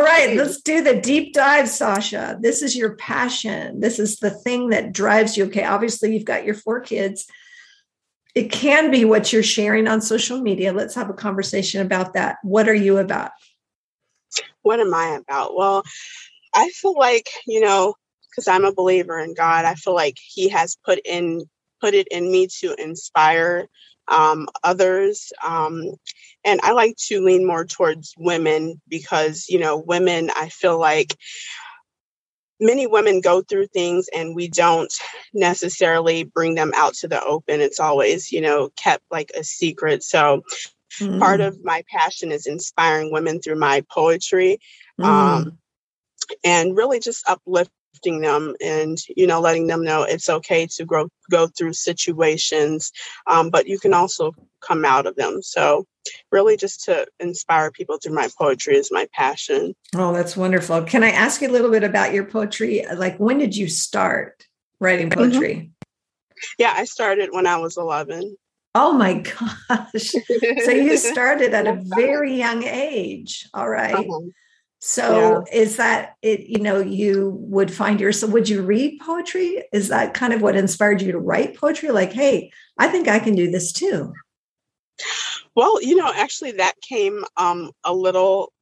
right, 0.02 0.36
let's 0.36 0.60
do 0.60 0.82
the 0.82 1.00
deep 1.02 1.32
dive, 1.32 1.70
Sasha. 1.70 2.36
This 2.38 2.60
is 2.60 2.76
your 2.76 2.96
passion. 2.96 3.80
This 3.80 3.98
is 3.98 4.18
the 4.18 4.28
thing 4.28 4.68
that 4.68 4.92
drives 4.92 5.38
you. 5.38 5.46
Okay, 5.46 5.64
obviously, 5.64 6.12
you've 6.12 6.26
got 6.26 6.44
your 6.44 6.54
four 6.54 6.80
kids. 6.80 7.26
It 8.34 8.52
can 8.52 8.90
be 8.90 9.06
what 9.06 9.32
you're 9.32 9.42
sharing 9.42 9.88
on 9.88 10.02
social 10.02 10.38
media. 10.38 10.74
Let's 10.74 10.94
have 10.96 11.08
a 11.08 11.14
conversation 11.14 11.80
about 11.80 12.12
that. 12.12 12.36
What 12.42 12.68
are 12.68 12.74
you 12.74 12.98
about? 12.98 13.30
What 14.60 14.80
am 14.80 14.92
I 14.92 15.18
about? 15.18 15.56
Well, 15.56 15.82
I 16.54 16.70
feel 16.70 16.96
like, 16.96 17.28
you 17.46 17.60
know, 17.60 17.94
because 18.30 18.48
I'm 18.48 18.64
a 18.64 18.74
believer 18.74 19.18
in 19.18 19.34
God, 19.34 19.64
I 19.64 19.74
feel 19.74 19.94
like 19.94 20.16
He 20.20 20.48
has 20.48 20.76
put 20.84 21.00
in 21.04 21.42
put 21.80 21.94
it 21.94 22.08
in 22.08 22.30
me 22.30 22.48
to 22.60 22.74
inspire 22.74 23.68
um, 24.08 24.48
others. 24.64 25.32
Um, 25.44 25.94
and 26.44 26.60
I 26.62 26.72
like 26.72 26.96
to 27.06 27.22
lean 27.22 27.46
more 27.46 27.64
towards 27.64 28.14
women 28.18 28.80
because, 28.88 29.46
you 29.48 29.58
know, 29.58 29.76
women, 29.76 30.30
I 30.34 30.48
feel 30.48 30.78
like 30.78 31.16
many 32.60 32.86
women 32.86 33.20
go 33.20 33.42
through 33.42 33.68
things 33.68 34.08
and 34.14 34.34
we 34.34 34.48
don't 34.48 34.92
necessarily 35.32 36.24
bring 36.24 36.54
them 36.54 36.72
out 36.74 36.94
to 36.94 37.08
the 37.08 37.22
open. 37.22 37.60
It's 37.60 37.80
always, 37.80 38.32
you 38.32 38.40
know, 38.40 38.70
kept 38.76 39.04
like 39.10 39.30
a 39.36 39.44
secret. 39.44 40.02
So 40.02 40.42
mm. 41.00 41.18
part 41.18 41.40
of 41.40 41.62
my 41.62 41.84
passion 41.88 42.32
is 42.32 42.46
inspiring 42.46 43.12
women 43.12 43.40
through 43.40 43.58
my 43.58 43.84
poetry. 43.90 44.58
Mm. 45.00 45.04
Um, 45.04 45.58
and 46.44 46.76
really 46.76 47.00
just 47.00 47.28
uplifting 47.28 48.20
them 48.20 48.54
and 48.60 48.98
you 49.16 49.26
know 49.26 49.40
letting 49.40 49.66
them 49.66 49.82
know 49.82 50.02
it's 50.02 50.28
okay 50.28 50.66
to 50.66 50.84
grow 50.84 51.08
go 51.30 51.46
through 51.46 51.72
situations 51.72 52.92
um, 53.26 53.50
but 53.50 53.66
you 53.66 53.78
can 53.78 53.92
also 53.94 54.32
come 54.60 54.84
out 54.84 55.06
of 55.06 55.16
them 55.16 55.42
so 55.42 55.84
really 56.30 56.56
just 56.56 56.84
to 56.84 57.06
inspire 57.18 57.70
people 57.70 57.98
through 57.98 58.14
my 58.14 58.28
poetry 58.38 58.76
is 58.76 58.90
my 58.92 59.06
passion 59.12 59.74
oh 59.96 60.12
that's 60.12 60.36
wonderful 60.36 60.82
can 60.82 61.02
i 61.02 61.10
ask 61.10 61.40
you 61.40 61.48
a 61.48 61.52
little 61.52 61.70
bit 61.70 61.84
about 61.84 62.12
your 62.12 62.24
poetry 62.24 62.84
like 62.96 63.16
when 63.18 63.38
did 63.38 63.56
you 63.56 63.68
start 63.68 64.44
writing 64.80 65.10
mm-hmm. 65.10 65.20
poetry 65.20 65.54
mm-hmm. 65.54 66.42
yeah 66.58 66.72
i 66.76 66.84
started 66.84 67.30
when 67.32 67.46
i 67.46 67.56
was 67.56 67.76
11 67.76 68.36
Oh 68.74 68.92
my 68.92 69.14
gosh. 69.68 70.12
so 70.64 70.70
you 70.70 70.96
started 70.98 71.52
at 71.54 71.66
a 71.66 71.82
very 71.96 72.34
young 72.34 72.62
age. 72.62 73.48
All 73.54 73.68
right. 73.68 73.94
uh-huh. 73.94 74.20
So 74.80 75.44
yeah. 75.46 75.60
is 75.60 75.76
that 75.76 76.14
it, 76.22 76.48
you 76.48 76.60
know, 76.60 76.78
you 76.78 77.36
would 77.40 77.72
find 77.72 78.00
yourself, 78.00 78.32
would 78.32 78.48
you 78.48 78.62
read 78.62 79.00
poetry? 79.00 79.64
Is 79.72 79.88
that 79.88 80.14
kind 80.14 80.32
of 80.32 80.40
what 80.40 80.56
inspired 80.56 81.02
you 81.02 81.12
to 81.12 81.18
write 81.18 81.56
poetry? 81.56 81.90
Like, 81.90 82.12
hey, 82.12 82.52
I 82.78 82.88
think 82.88 83.08
I 83.08 83.18
can 83.18 83.34
do 83.34 83.50
this 83.50 83.72
too. 83.72 84.12
Well, 85.56 85.82
you 85.82 85.96
know, 85.96 86.12
actually 86.14 86.52
that 86.52 86.74
came 86.80 87.24
um, 87.36 87.72
a 87.84 87.92
little 87.92 88.52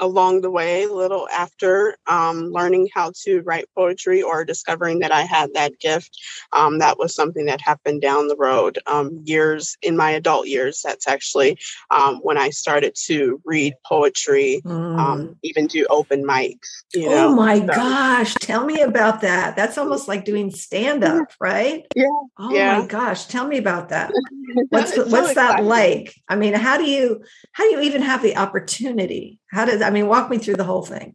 along 0.00 0.40
the 0.40 0.50
way, 0.50 0.84
a 0.84 0.92
little 0.92 1.28
after 1.28 1.96
um, 2.06 2.50
learning 2.50 2.88
how 2.94 3.12
to 3.24 3.40
write 3.42 3.66
poetry 3.76 4.22
or 4.22 4.44
discovering 4.44 5.00
that 5.00 5.12
I 5.12 5.22
had 5.22 5.54
that 5.54 5.78
gift. 5.78 6.18
Um, 6.52 6.78
that 6.78 6.98
was 6.98 7.14
something 7.14 7.46
that 7.46 7.60
happened 7.60 8.02
down 8.02 8.28
the 8.28 8.36
road, 8.36 8.78
um, 8.86 9.20
years 9.24 9.76
in 9.82 9.96
my 9.96 10.10
adult 10.10 10.48
years. 10.48 10.82
That's 10.82 11.08
actually 11.08 11.58
um, 11.90 12.16
when 12.22 12.38
I 12.38 12.50
started 12.50 12.94
to 13.06 13.40
read 13.44 13.74
poetry, 13.86 14.62
um, 14.64 14.96
mm. 14.96 15.36
even 15.42 15.66
do 15.66 15.86
open 15.90 16.24
mics. 16.24 16.84
You 16.94 17.08
know? 17.08 17.28
Oh 17.28 17.34
my 17.34 17.58
so. 17.58 17.66
gosh, 17.66 18.34
tell 18.34 18.64
me 18.64 18.80
about 18.80 19.20
that. 19.22 19.56
That's 19.56 19.78
almost 19.78 20.08
like 20.08 20.24
doing 20.24 20.50
stand 20.50 21.04
up, 21.04 21.32
right? 21.40 21.86
Yeah. 21.94 22.06
Oh 22.38 22.52
yeah. 22.52 22.78
my 22.78 22.86
gosh, 22.86 23.26
tell 23.26 23.46
me 23.46 23.58
about 23.58 23.90
that. 23.90 24.12
What's 24.68 24.96
what's 24.96 25.28
so 25.28 25.34
that 25.34 25.64
like? 25.64 26.14
I 26.28 26.36
mean, 26.36 26.52
how 26.52 26.76
do 26.76 26.84
you 26.84 27.24
how 27.52 27.64
do 27.64 27.70
you 27.70 27.80
even 27.82 28.02
have 28.02 28.22
the 28.22 28.36
opportunity? 28.36 29.40
How 29.52 29.66
does 29.66 29.82
I 29.82 29.90
mean, 29.90 30.08
walk 30.08 30.30
me 30.30 30.38
through 30.38 30.56
the 30.56 30.64
whole 30.64 30.82
thing. 30.82 31.14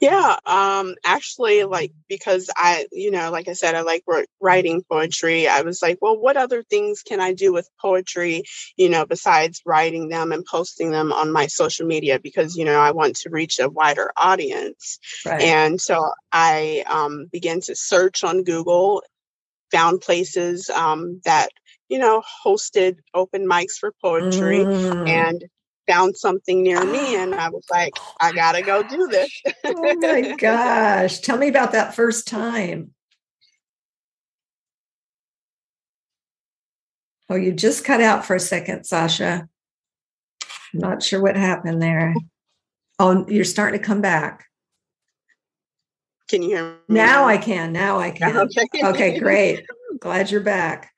Yeah, 0.00 0.36
um, 0.46 0.94
actually, 1.04 1.64
like 1.64 1.92
because 2.08 2.48
I, 2.56 2.86
you 2.90 3.10
know, 3.10 3.30
like 3.30 3.46
I 3.46 3.52
said, 3.52 3.74
I 3.74 3.82
like 3.82 4.02
writing 4.40 4.82
poetry. 4.90 5.46
I 5.46 5.60
was 5.60 5.82
like, 5.82 5.98
well, 6.00 6.18
what 6.18 6.38
other 6.38 6.62
things 6.62 7.02
can 7.02 7.20
I 7.20 7.34
do 7.34 7.52
with 7.52 7.68
poetry, 7.80 8.42
you 8.76 8.88
know, 8.88 9.04
besides 9.04 9.60
writing 9.66 10.08
them 10.08 10.32
and 10.32 10.44
posting 10.44 10.90
them 10.90 11.12
on 11.12 11.30
my 11.30 11.46
social 11.46 11.86
media? 11.86 12.18
Because 12.18 12.56
you 12.56 12.64
know, 12.64 12.80
I 12.80 12.92
want 12.92 13.16
to 13.16 13.30
reach 13.30 13.58
a 13.58 13.68
wider 13.68 14.10
audience. 14.16 14.98
Right. 15.26 15.42
And 15.42 15.80
so 15.80 16.10
I 16.32 16.84
um, 16.88 17.26
began 17.30 17.60
to 17.60 17.76
search 17.76 18.24
on 18.24 18.42
Google, 18.42 19.02
found 19.70 20.00
places 20.00 20.70
um, 20.70 21.20
that 21.26 21.50
you 21.90 21.98
know 21.98 22.22
hosted 22.44 22.96
open 23.12 23.46
mics 23.46 23.74
for 23.78 23.92
poetry, 24.00 24.60
mm. 24.60 25.06
and 25.06 25.44
found 25.90 26.16
something 26.16 26.62
near 26.62 26.84
me 26.84 27.16
and 27.16 27.34
I 27.34 27.48
was 27.48 27.64
like, 27.70 27.94
I 28.20 28.32
gotta 28.32 28.62
go 28.62 28.82
do 28.82 29.08
this. 29.08 29.42
oh 29.64 29.96
my 29.96 30.36
gosh. 30.38 31.18
Tell 31.20 31.36
me 31.36 31.48
about 31.48 31.72
that 31.72 31.94
first 31.94 32.28
time. 32.28 32.92
Oh, 37.28 37.36
you 37.36 37.52
just 37.52 37.84
cut 37.84 38.00
out 38.00 38.24
for 38.24 38.34
a 38.34 38.40
second, 38.40 38.84
Sasha. 38.84 39.48
I'm 40.74 40.80
not 40.80 41.02
sure 41.02 41.20
what 41.20 41.36
happened 41.36 41.80
there. 41.80 42.14
Oh, 42.98 43.24
you're 43.28 43.44
starting 43.44 43.80
to 43.80 43.86
come 43.86 44.00
back. 44.00 44.46
Can 46.28 46.42
you 46.42 46.50
hear 46.50 46.64
me? 46.64 46.76
Now 46.88 47.24
I 47.24 47.38
can. 47.38 47.72
Now 47.72 47.98
I 47.98 48.10
can. 48.10 48.36
Okay, 48.48 48.84
okay 48.84 49.18
great. 49.18 49.66
Glad 49.98 50.30
you're 50.30 50.40
back. 50.40 50.92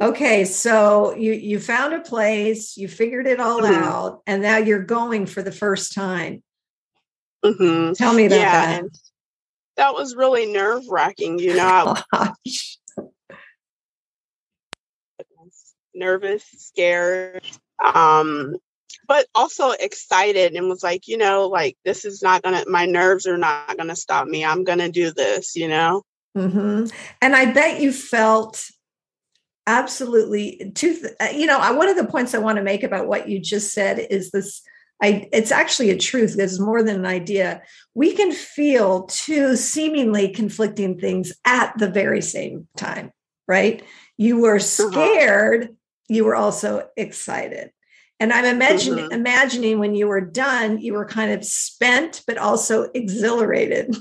Okay, 0.00 0.46
so 0.46 1.14
you 1.14 1.32
you 1.32 1.60
found 1.60 1.92
a 1.92 2.00
place, 2.00 2.78
you 2.78 2.88
figured 2.88 3.26
it 3.26 3.38
all 3.38 3.60
mm-hmm. 3.60 3.82
out, 3.82 4.22
and 4.26 4.40
now 4.40 4.56
you're 4.56 4.82
going 4.82 5.26
for 5.26 5.42
the 5.42 5.52
first 5.52 5.92
time. 5.92 6.42
Mm-hmm. 7.44 7.92
Tell 7.92 8.14
me 8.14 8.24
about 8.24 8.36
yeah, 8.36 8.80
that. 8.80 8.84
That 9.76 9.94
was 9.94 10.16
really 10.16 10.50
nerve 10.50 10.84
wracking. 10.88 11.38
You 11.38 11.54
know, 11.54 11.96
nervous, 15.94 16.44
scared, 16.56 17.44
um, 17.94 18.56
but 19.06 19.26
also 19.34 19.72
excited, 19.72 20.54
and 20.54 20.70
was 20.70 20.82
like, 20.82 21.08
you 21.08 21.18
know, 21.18 21.46
like 21.48 21.76
this 21.84 22.06
is 22.06 22.22
not 22.22 22.42
gonna. 22.42 22.64
My 22.66 22.86
nerves 22.86 23.26
are 23.26 23.36
not 23.36 23.76
gonna 23.76 23.96
stop 23.96 24.26
me. 24.26 24.46
I'm 24.46 24.64
gonna 24.64 24.90
do 24.90 25.12
this. 25.12 25.54
You 25.56 25.68
know. 25.68 26.04
Mm-hmm. 26.34 26.86
And 27.20 27.36
I 27.36 27.52
bet 27.52 27.82
you 27.82 27.92
felt 27.92 28.70
absolutely 29.70 30.72
two 30.74 30.96
uh, 31.20 31.28
you 31.32 31.46
know 31.46 31.58
one 31.74 31.88
of 31.88 31.96
the 31.96 32.04
points 32.04 32.34
i 32.34 32.38
want 32.38 32.56
to 32.56 32.62
make 32.62 32.82
about 32.82 33.06
what 33.06 33.28
you 33.28 33.38
just 33.38 33.72
said 33.72 33.98
is 34.10 34.30
this 34.32 34.62
I, 35.02 35.28
it's 35.32 35.50
actually 35.50 35.90
a 35.90 35.96
truth. 35.96 36.36
There's 36.36 36.60
more 36.60 36.82
than 36.82 36.96
an 36.96 37.06
idea. 37.06 37.62
We 37.94 38.14
can 38.14 38.32
feel 38.32 39.04
two 39.04 39.56
seemingly 39.56 40.28
conflicting 40.28 40.98
things 40.98 41.32
at 41.46 41.72
the 41.78 41.88
very 41.88 42.20
same 42.20 42.68
time, 42.76 43.10
right? 43.48 43.82
You 44.18 44.40
were 44.40 44.58
scared, 44.58 45.64
uh-huh. 45.64 45.72
you 46.08 46.24
were 46.24 46.36
also 46.36 46.88
excited. 46.98 47.70
And 48.18 48.30
I'm 48.34 48.44
imagining 48.44 49.06
uh-huh. 49.06 49.14
imagining 49.14 49.78
when 49.78 49.94
you 49.94 50.06
were 50.06 50.20
done, 50.20 50.78
you 50.78 50.92
were 50.92 51.06
kind 51.06 51.32
of 51.32 51.42
spent, 51.42 52.22
but 52.26 52.36
also 52.36 52.90
exhilarated. 52.94 53.96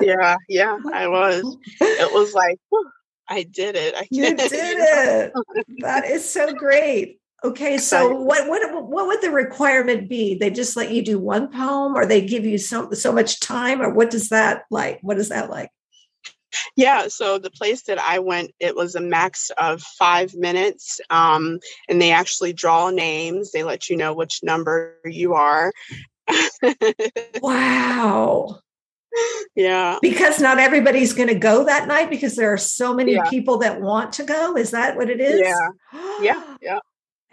yeah, 0.00 0.34
yeah, 0.48 0.76
I 0.92 1.06
was. 1.06 1.56
It 1.80 2.12
was 2.12 2.34
like, 2.34 2.58
whew, 2.70 2.90
I 3.28 3.44
did 3.44 3.76
it. 3.76 3.94
I 3.96 4.06
you 4.10 4.36
did 4.36 4.38
it. 4.52 5.32
that 5.78 6.04
is 6.06 6.28
so 6.28 6.52
great. 6.52 7.18
Okay, 7.44 7.76
so 7.76 8.10
what 8.10 8.48
what 8.48 8.88
what 8.88 9.06
would 9.06 9.20
the 9.20 9.30
requirement 9.30 10.08
be? 10.08 10.34
They 10.34 10.50
just 10.50 10.76
let 10.76 10.90
you 10.90 11.04
do 11.04 11.18
one 11.18 11.52
poem, 11.52 11.94
or 11.94 12.06
they 12.06 12.24
give 12.24 12.46
you 12.46 12.56
so 12.56 12.90
so 12.92 13.12
much 13.12 13.40
time, 13.40 13.82
or 13.82 13.92
what 13.92 14.10
does 14.10 14.30
that 14.30 14.62
like? 14.70 14.98
What 15.02 15.18
is 15.18 15.28
that 15.28 15.50
like? 15.50 15.68
Yeah, 16.74 17.08
so 17.08 17.38
the 17.38 17.50
place 17.50 17.82
that 17.82 17.98
I 17.98 18.18
went, 18.18 18.52
it 18.60 18.76
was 18.76 18.94
a 18.94 19.00
max 19.00 19.50
of 19.58 19.82
five 19.82 20.34
minutes, 20.34 21.00
um, 21.10 21.58
and 21.88 22.00
they 22.00 22.12
actually 22.12 22.54
draw 22.54 22.88
names. 22.88 23.52
They 23.52 23.62
let 23.62 23.90
you 23.90 23.96
know 23.96 24.14
which 24.14 24.40
number 24.42 24.96
you 25.04 25.34
are. 25.34 25.70
wow 27.42 28.60
yeah. 29.54 29.98
Because 30.02 30.40
not 30.40 30.58
everybody's 30.58 31.12
going 31.12 31.28
to 31.28 31.34
go 31.34 31.64
that 31.64 31.88
night 31.88 32.10
because 32.10 32.36
there 32.36 32.52
are 32.52 32.58
so 32.58 32.94
many 32.94 33.14
yeah. 33.14 33.28
people 33.28 33.58
that 33.58 33.80
want 33.80 34.14
to 34.14 34.24
go. 34.24 34.56
Is 34.56 34.72
that 34.72 34.96
what 34.96 35.10
it 35.10 35.20
is? 35.20 35.40
Yeah. 35.40 35.68
yeah. 36.20 36.56
Yeah. 36.62 36.78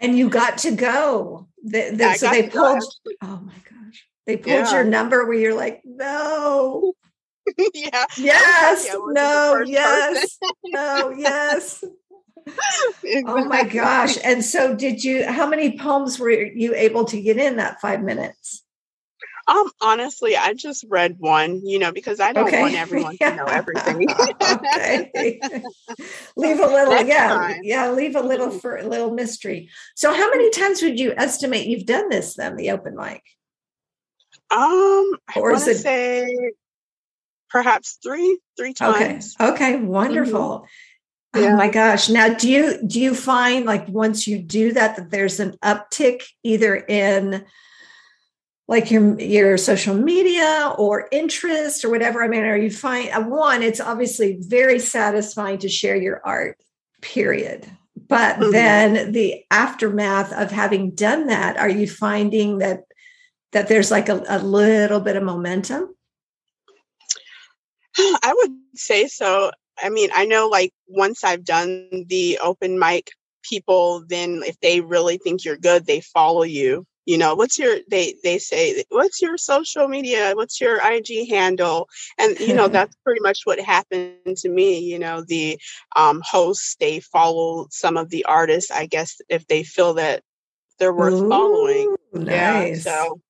And 0.00 0.18
you 0.18 0.28
got 0.28 0.58
to 0.58 0.72
go. 0.72 1.46
The, 1.62 1.90
the, 1.94 2.14
so 2.14 2.28
they 2.28 2.48
pulled. 2.48 2.82
Oh 3.22 3.40
my 3.40 3.54
gosh. 3.54 4.06
They 4.26 4.36
pulled 4.36 4.66
yeah. 4.66 4.72
your 4.72 4.84
number 4.84 5.24
where 5.24 5.38
you're 5.38 5.54
like, 5.54 5.80
no. 5.84 6.94
yeah. 7.72 8.04
Yes. 8.18 8.88
No. 8.92 9.62
Yes. 9.64 10.38
no. 10.64 11.14
Yes. 11.16 11.84
Exactly. 13.04 13.22
Oh 13.26 13.44
my 13.44 13.64
gosh. 13.64 14.18
And 14.24 14.44
so 14.44 14.74
did 14.74 15.04
you 15.04 15.24
how 15.24 15.48
many 15.48 15.78
poems 15.78 16.18
were 16.18 16.30
you 16.30 16.74
able 16.74 17.04
to 17.06 17.20
get 17.20 17.36
in 17.36 17.56
that 17.56 17.80
5 17.80 18.02
minutes? 18.02 18.61
Um, 19.48 19.70
honestly, 19.80 20.36
I 20.36 20.54
just 20.54 20.84
read 20.88 21.16
one, 21.18 21.64
you 21.66 21.78
know, 21.78 21.92
because 21.92 22.20
I 22.20 22.32
don't 22.32 22.46
Okay. 22.46 22.60
want 22.60 22.74
everyone 22.74 23.16
to 23.18 23.36
know 23.36 23.46
everything. 23.46 23.98
leave 26.36 26.60
a 26.60 26.66
little, 26.66 27.02
yeah, 27.04 27.54
yeah, 27.62 27.90
leave 27.90 28.16
a 28.16 28.20
little 28.22 28.50
for 28.50 28.76
a 28.76 28.86
little 28.86 29.12
mystery. 29.12 29.70
So, 29.96 30.12
how 30.12 30.30
many 30.30 30.50
times 30.50 30.82
would 30.82 30.98
you 30.98 31.12
estimate 31.16 31.66
you've 31.66 31.86
done 31.86 32.08
this 32.08 32.34
then, 32.34 32.56
the 32.56 32.70
open 32.70 32.96
mic? 32.96 33.22
Um, 34.50 35.10
I 35.28 35.40
Or 35.40 35.52
is 35.54 35.66
it- 35.66 35.78
say 35.78 36.52
perhaps 37.50 37.98
three, 38.02 38.38
three 38.56 38.72
times. 38.74 39.36
Okay. 39.38 39.52
okay, 39.52 39.76
Wonderful. 39.76 40.66
Oh 41.34 41.40
Yeah. 41.40 41.56
my 41.56 41.68
gosh. 41.68 42.08
Now 42.08 42.32
do 42.34 42.50
you 42.50 42.78
do 42.86 43.00
you 43.00 43.14
find 43.14 43.64
like 43.66 43.88
once 43.88 44.26
you 44.26 44.38
do 44.38 44.72
that 44.72 44.96
that 44.96 45.10
there's 45.10 45.38
an 45.40 45.56
uptick 45.64 46.22
either 46.42 46.74
in 46.74 47.44
like 48.72 48.90
your 48.90 49.20
your 49.20 49.58
social 49.58 49.94
media 49.94 50.74
or 50.78 51.06
interest 51.12 51.84
or 51.84 51.90
whatever? 51.90 52.24
I 52.24 52.28
mean, 52.28 52.42
are 52.44 52.56
you 52.56 52.70
find 52.70 53.10
uh, 53.10 53.20
one, 53.20 53.62
it's 53.62 53.80
obviously 53.80 54.38
very 54.40 54.78
satisfying 54.78 55.58
to 55.58 55.68
share 55.68 55.94
your 55.94 56.22
art, 56.24 56.56
period. 57.02 57.66
But 58.08 58.38
Mhm. 58.38 58.50
then 58.52 59.12
the 59.12 59.44
aftermath 59.50 60.32
of 60.32 60.50
having 60.50 60.92
done 60.92 61.26
that, 61.26 61.58
are 61.58 61.68
you 61.68 61.86
finding 61.86 62.58
that 62.58 62.84
that 63.52 63.68
there's 63.68 63.90
like 63.90 64.08
a, 64.08 64.24
a 64.26 64.38
little 64.38 65.00
bit 65.00 65.16
of 65.16 65.22
momentum? 65.22 65.94
I 67.98 68.32
would 68.34 68.52
say 68.74 69.06
so. 69.06 69.50
I 69.82 69.90
mean, 69.90 70.08
I 70.14 70.24
know 70.24 70.48
like 70.48 70.72
once 70.88 71.24
I've 71.24 71.44
done 71.44 72.06
the 72.08 72.38
open 72.42 72.78
mic, 72.78 73.10
people 73.42 74.02
then 74.08 74.42
if 74.46 74.58
they 74.60 74.80
really 74.80 75.18
think 75.18 75.44
you're 75.44 75.58
good, 75.58 75.84
they 75.84 76.00
follow 76.00 76.42
you. 76.44 76.86
You 77.04 77.18
know, 77.18 77.34
what's 77.34 77.58
your 77.58 77.78
they 77.90 78.14
they 78.22 78.38
say 78.38 78.84
what's 78.90 79.20
your 79.20 79.36
social 79.36 79.88
media? 79.88 80.32
What's 80.34 80.60
your 80.60 80.80
IG 80.84 81.28
handle? 81.28 81.88
And 82.18 82.38
you 82.38 82.54
know, 82.54 82.68
that's 82.68 82.96
pretty 83.04 83.20
much 83.20 83.40
what 83.44 83.58
happened 83.60 84.36
to 84.36 84.48
me. 84.48 84.78
You 84.78 84.98
know, 84.98 85.22
the 85.26 85.58
um 85.96 86.22
hosts 86.24 86.76
they 86.78 87.00
follow 87.00 87.66
some 87.70 87.96
of 87.96 88.10
the 88.10 88.24
artists, 88.24 88.70
I 88.70 88.86
guess 88.86 89.20
if 89.28 89.46
they 89.48 89.62
feel 89.64 89.94
that 89.94 90.22
they're 90.78 90.92
worth 90.92 91.18
following. 91.28 91.94
Ooh, 92.14 92.24
Yeah. 92.24 92.74
So 92.76 93.20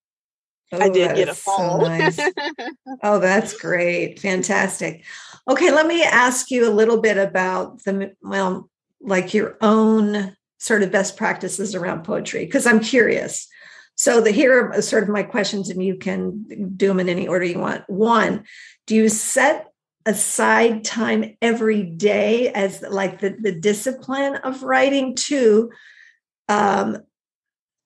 Oh, 0.75 0.81
I 0.81 0.89
did 0.89 1.15
get 1.15 1.29
a 1.29 1.33
is 1.33 1.39
so 1.39 1.53
follow. 1.53 1.89
nice. 1.89 2.33
Oh, 3.03 3.19
that's 3.19 3.55
great. 3.59 4.19
Fantastic. 4.21 5.03
Okay, 5.49 5.71
let 5.71 5.87
me 5.87 6.03
ask 6.03 6.51
you 6.51 6.69
a 6.69 6.71
little 6.73 7.01
bit 7.01 7.17
about 7.17 7.83
the, 7.85 8.15
well, 8.23 8.71
like 9.01 9.35
your 9.35 9.57
own 9.61 10.37
sort 10.59 10.83
of 10.83 10.91
best 10.93 11.17
practices 11.17 11.75
around 11.75 12.05
poetry, 12.05 12.45
because 12.45 12.67
I'm 12.67 12.81
curious. 12.81 13.49
So, 14.03 14.21
the 14.21 14.33
here 14.33 14.73
are 14.73 14.83
sort 14.83 15.05
of 15.05 15.11
my 15.11 15.23
questions, 15.23 15.71
and 15.71 15.81
you 15.81 15.95
can 15.95 16.75
do 16.77 16.89
them 16.89 16.99
in 16.99 17.09
any 17.09 17.29
order 17.29 17.45
you 17.45 17.61
want. 17.61 17.89
One, 17.89 18.43
do 18.89 18.97
you 18.97 19.09
set 19.09 19.69
aside 20.05 20.83
time 20.83 21.37
every 21.41 21.85
day 21.85 22.49
as 22.49 22.83
like 22.83 23.21
the, 23.21 23.37
the 23.41 23.53
discipline 23.53 24.35
of 24.43 24.65
writing? 24.65 25.15
Two, 25.15 25.71
um, 26.49 26.99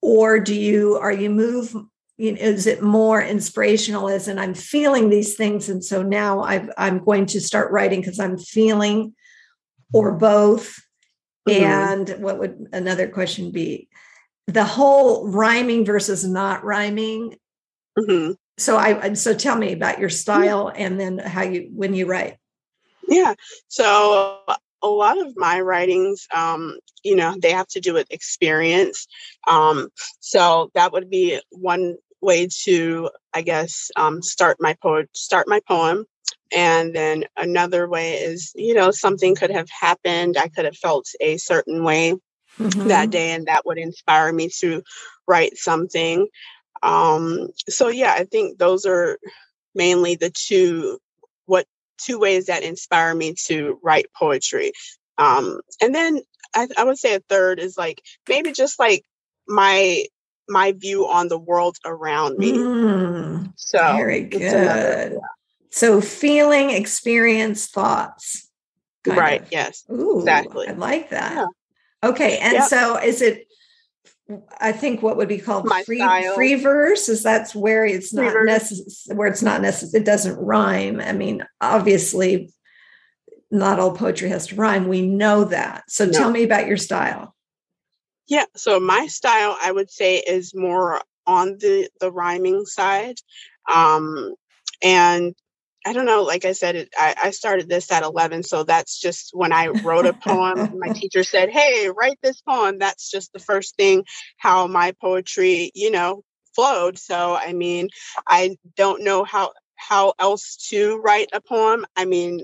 or 0.01 0.41
do 0.41 0.55
you 0.55 0.97
are 0.97 1.13
you 1.13 1.29
move 1.29 1.77
you 2.17 2.33
know, 2.33 2.41
is 2.41 2.67
it 2.67 2.81
more 2.83 3.21
inspirational 3.21 4.09
as 4.09 4.27
in 4.27 4.39
I'm 4.39 4.55
feeling 4.55 5.11
these 5.11 5.35
things 5.35 5.69
and 5.69 5.85
so 5.85 6.03
now 6.03 6.41
I've, 6.41 6.71
I'm 6.79 7.05
going 7.05 7.27
to 7.27 7.43
start 7.43 7.71
writing 7.73 8.01
because 8.01 8.19
I'm 8.19 8.39
feeling 8.39 9.15
or 9.93 10.13
both 10.13 10.81
Mhm. 11.47 11.61
and 11.61 12.23
what 12.25 12.39
would 12.39 12.69
another 12.73 13.07
question 13.07 13.51
be 13.53 13.89
the 14.47 14.65
whole 14.65 15.29
rhyming 15.29 15.85
versus 15.85 16.25
not 16.25 16.65
rhyming 16.65 17.37
Mhm. 17.99 18.37
so 18.59 18.77
I 18.77 19.15
so 19.15 19.35
tell 19.35 19.57
me 19.57 19.73
about 19.73 19.99
your 19.99 20.11
style 20.11 20.73
and 20.75 20.99
then 21.01 21.19
how 21.19 21.43
you 21.43 21.69
when 21.75 21.95
you 21.95 22.07
write 22.07 22.39
Yeah. 23.09 23.35
So 23.69 24.41
a 24.83 24.89
lot 24.89 25.19
of 25.19 25.37
my 25.37 25.61
writings, 25.61 26.27
um, 26.35 26.79
you 27.05 27.17
know, 27.17 27.35
they 27.41 27.53
have 27.53 27.69
to 27.69 27.81
do 27.81 27.95
with 27.95 28.07
experience. 28.11 29.07
Um, 29.47 29.89
so 30.21 30.71
that 30.75 30.93
would 30.93 31.11
be 31.11 31.41
one 31.51 31.97
way 32.21 32.49
to, 32.65 33.11
I 33.35 33.43
guess, 33.43 33.91
um, 33.97 34.23
start 34.23 34.57
my 34.61 34.75
poet, 34.83 35.09
start 35.15 35.49
my 35.49 35.61
poem. 35.69 36.07
And 36.53 36.95
then 36.95 37.25
another 37.37 37.89
way 37.89 38.15
is, 38.15 38.53
you 38.55 38.75
know, 38.75 38.91
something 38.91 39.35
could 39.35 39.51
have 39.51 39.69
happened. 39.71 40.37
I 40.37 40.49
could 40.49 40.65
have 40.65 40.77
felt 40.77 41.07
a 41.21 41.37
certain 41.39 41.83
way 41.85 42.15
that 42.59 43.09
Mhm. 43.09 43.11
day, 43.11 43.31
and 43.33 43.47
that 43.47 43.67
would 43.67 43.79
inspire 43.79 44.33
me 44.33 44.49
to 44.61 44.83
write 45.27 45.57
something. 45.57 46.27
Um, 46.83 47.49
so 47.69 47.89
yeah, 47.89 48.13
I 48.13 48.25
think 48.25 48.59
those 48.59 48.85
are 48.87 49.19
mainly 49.75 50.17
the 50.17 50.31
two 50.31 50.99
what 51.47 51.67
two 51.99 52.19
ways 52.19 52.47
that 52.47 52.63
inspire 52.63 53.15
me 53.15 53.35
to 53.47 53.79
write 53.83 54.07
poetry. 54.19 54.73
Um, 55.19 55.61
and 55.81 55.95
then 55.95 56.21
I, 56.55 56.69
I 56.77 56.85
would 56.85 56.99
say 56.99 57.15
a 57.15 57.21
third 57.21 57.59
is 57.59 57.77
like 57.79 58.03
maybe 58.29 58.53
just 58.53 58.79
like 58.79 59.03
my 59.49 60.05
my 60.49 60.73
view 60.73 61.09
on 61.09 61.29
the 61.29 61.39
world 61.39 61.77
around 61.85 62.39
me. 62.39 62.53
Mm, 62.53 63.53
So 63.57 63.79
very 63.79 64.29
it's 64.31 64.53
another- 64.53 65.09
good 65.11 65.21
so 65.71 66.01
feeling 66.01 66.71
experience 66.71 67.67
thoughts 67.67 68.49
right? 69.07 69.43
of. 69.43 69.53
Yes. 69.53 69.85
Ooh, 69.91 70.19
Exactly. 70.21 70.69
I 70.69 70.73
like 70.73 71.11
that. 71.11 71.33
Yeah. 71.35 71.47
Okay, 72.05 72.39
and 72.39 72.55
Yep. 72.55 72.65
so 72.65 72.97
is 72.99 73.23
it? 73.23 73.47
I 74.61 74.73
think 74.73 75.03
what 75.03 75.17
would 75.17 75.29
be 75.29 75.39
called 75.39 75.67
My 75.67 75.85
free 75.85 75.99
style. 75.99 76.35
free 76.35 76.55
verse 76.57 77.09
is 77.09 77.23
that's 77.23 77.55
where 77.55 77.85
it's 77.87 78.11
Free 78.11 78.25
not 78.27 78.45
necessary 78.45 79.17
where 79.17 79.29
it's 79.29 79.43
not 79.43 79.63
necessary. 79.63 80.03
It 80.03 80.07
doesn't 80.07 80.37
rhyme. 80.37 81.01
I 81.01 81.13
mean, 81.13 81.45
obviously, 81.61 82.53
not 83.51 83.79
all 83.79 83.93
poetry 83.97 84.29
has 84.31 84.49
to 84.49 84.57
rhyme. 84.57 84.89
We 84.89 85.03
know 85.03 85.45
that. 85.45 85.85
So 85.89 86.07
No. 86.07 86.13
tell 86.13 86.31
me 86.31 86.43
about 86.43 86.67
your 86.67 86.77
style. 86.77 87.35
Yeah. 88.27 88.47
So 88.57 88.81
my 88.81 89.07
style, 89.07 89.57
I 89.63 89.71
would 89.71 89.91
say, 89.91 90.17
is 90.19 90.55
more 90.55 91.01
on 91.27 91.59
the 91.59 91.89
the 92.01 92.11
rhyming 92.11 92.67
side, 92.67 93.17
um, 93.73 94.35
and 94.83 95.35
I 95.87 95.93
don't 95.93 96.05
know. 96.05 96.25
Like 96.25 96.45
I 96.45 96.51
said, 96.51 96.75
it, 96.75 96.89
I, 96.99 97.15
I 97.25 97.31
started 97.31 97.69
this 97.69 97.93
at 97.93 98.03
eleven, 98.03 98.43
so 98.43 98.65
that's 98.65 98.99
just 99.01 99.31
when 99.33 99.53
I 99.53 99.69
wrote 99.69 100.05
a 100.05 100.15
poem. 100.15 100.67
my 100.77 100.89
teacher 100.89 101.23
said, 101.23 101.49
"Hey, 101.49 101.89
write 101.97 102.19
this 102.25 102.41
poem." 102.41 102.79
That's 102.79 103.09
just 103.09 103.33
the 103.33 103.39
first 103.39 103.77
thing 103.77 104.05
how 104.37 104.67
my 104.67 104.93
poetry, 105.01 105.71
you 105.77 105.93
know, 105.93 106.25
flowed. 106.57 106.99
So 106.99 107.37
I 107.37 107.53
mean, 107.53 107.91
I 108.27 108.57
don't 108.77 109.05
know 109.05 109.23
how 109.23 109.53
how 109.77 110.15
else 110.19 110.57
to 110.71 110.97
write 110.99 111.29
a 111.33 111.41
poem. 111.41 111.87
I 111.95 112.05
mean, 112.05 112.43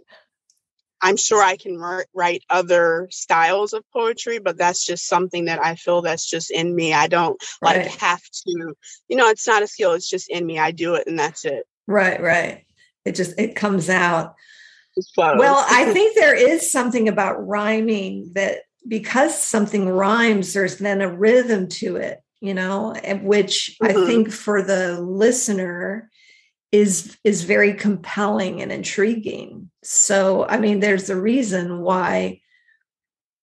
I'm 1.02 1.16
sure 1.16 1.42
I 1.42 1.56
can 1.56 1.78
wri- 1.78 2.04
write 2.14 2.44
other 2.48 3.08
styles 3.10 3.72
of 3.72 3.82
poetry, 3.92 4.38
but 4.38 4.56
that's 4.56 4.86
just 4.86 5.08
something 5.08 5.46
that 5.46 5.60
I 5.60 5.74
feel 5.74 6.02
that's 6.02 6.30
just 6.30 6.52
in 6.52 6.76
me. 6.76 6.94
I 6.94 7.08
don't 7.08 7.42
like 7.60 7.86
have 7.86 8.22
to, 8.22 8.74
you 9.08 9.16
know, 9.16 9.30
it's 9.30 9.48
not 9.48 9.64
a 9.64 9.66
skill, 9.66 9.94
it's 9.94 10.08
just 10.08 10.30
in 10.30 10.46
me. 10.46 10.60
I 10.60 10.70
do 10.70 10.94
it 10.94 11.08
and 11.08 11.18
that's 11.18 11.44
it. 11.44 11.66
Right, 11.88 12.22
right. 12.22 12.64
It 13.04 13.14
just 13.14 13.38
it 13.38 13.56
comes 13.56 13.88
out. 13.90 14.34
Well, 15.16 15.64
I 15.68 15.92
think 15.92 16.14
there 16.14 16.34
is 16.34 16.70
something 16.70 17.08
about 17.08 17.46
rhyming 17.46 18.30
that 18.34 18.58
because 18.86 19.36
something 19.38 19.88
rhymes, 19.88 20.52
there's 20.52 20.78
then 20.78 21.00
a 21.00 21.08
rhythm 21.08 21.68
to 21.68 21.96
it, 21.96 22.20
you 22.40 22.52
know, 22.52 22.94
which 23.22 23.76
I 23.80 23.92
Mhm. 23.92 24.06
think 24.06 24.32
for 24.32 24.62
the 24.62 25.00
listener 25.00 26.10
is 26.72 27.16
is 27.24 27.44
very 27.44 27.74
compelling 27.74 28.60
and 28.62 28.72
intriguing. 28.72 29.70
So, 29.82 30.46
I 30.46 30.58
mean, 30.58 30.80
there's 30.80 31.10
a 31.10 31.20
reason 31.20 31.80
why, 31.80 32.40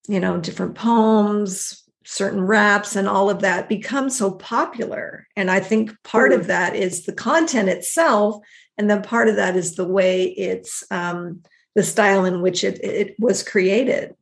you 0.07 0.19
know, 0.19 0.39
different 0.39 0.75
poems, 0.75 1.78
certain 2.11 2.41
raps, 2.41 2.95
and 2.95 3.07
all 3.07 3.29
of 3.29 3.41
that 3.41 3.69
become 3.69 4.09
so 4.09 4.31
popular. 4.31 5.27
And 5.35 5.49
I 5.51 5.59
think 5.59 5.91
part 6.03 6.33
of 6.33 6.47
that 6.47 6.75
is 6.75 7.05
the 7.05 7.13
content 7.13 7.69
itself, 7.69 8.37
and 8.77 8.89
then 8.89 9.01
part 9.03 9.27
of 9.29 9.35
that 9.35 9.55
is 9.55 9.75
the 9.75 9.87
way 9.87 10.23
it's 10.25 10.83
um, 10.91 11.43
the 11.75 11.83
style 11.83 12.25
in 12.25 12.41
which 12.41 12.63
it, 12.63 12.83
it 12.83 13.15
was 13.19 13.43
created 13.43 14.15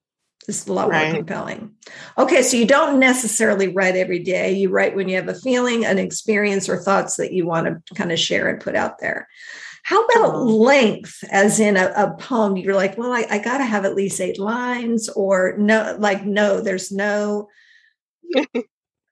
It's 0.47 0.67
a 0.67 0.73
lot 0.73 0.89
Right. 0.89 1.07
more 1.09 1.19
compelling. 1.19 1.71
Okay, 2.17 2.41
so 2.41 2.57
you 2.57 2.65
don't 2.65 2.99
necessarily 2.99 3.67
write 3.69 3.95
every 3.95 4.19
day. 4.19 4.53
You 4.53 4.69
write 4.69 4.95
when 4.95 5.09
you 5.09 5.15
have 5.15 5.29
a 5.29 5.33
feeling, 5.47 5.85
an 5.85 5.97
experience, 5.97 6.69
or 6.69 6.77
thoughts 6.77 7.15
that 7.17 7.33
you 7.33 7.45
want 7.45 7.67
to 7.67 7.93
kind 7.95 8.11
of 8.11 8.19
share 8.19 8.47
and 8.49 8.61
put 8.61 8.75
out 8.75 8.99
there. 8.99 9.27
How 9.83 10.03
about 10.05 10.35
Uh-huh. 10.35 10.43
length, 10.43 11.23
as 11.31 11.59
in 11.59 11.77
a, 11.77 11.91
a 11.95 12.15
poem? 12.19 12.57
You're 12.57 12.75
like, 12.75 12.97
well, 12.97 13.11
I, 13.13 13.25
I 13.29 13.37
got 13.39 13.59
to 13.59 13.65
have 13.65 13.85
at 13.85 13.95
least 13.95 14.19
eight 14.21 14.39
lines, 14.39 15.09
or 15.09 15.55
no, 15.57 15.95
like, 15.99 16.25
no, 16.25 16.61
there's 16.61 16.91
no. 16.91 17.47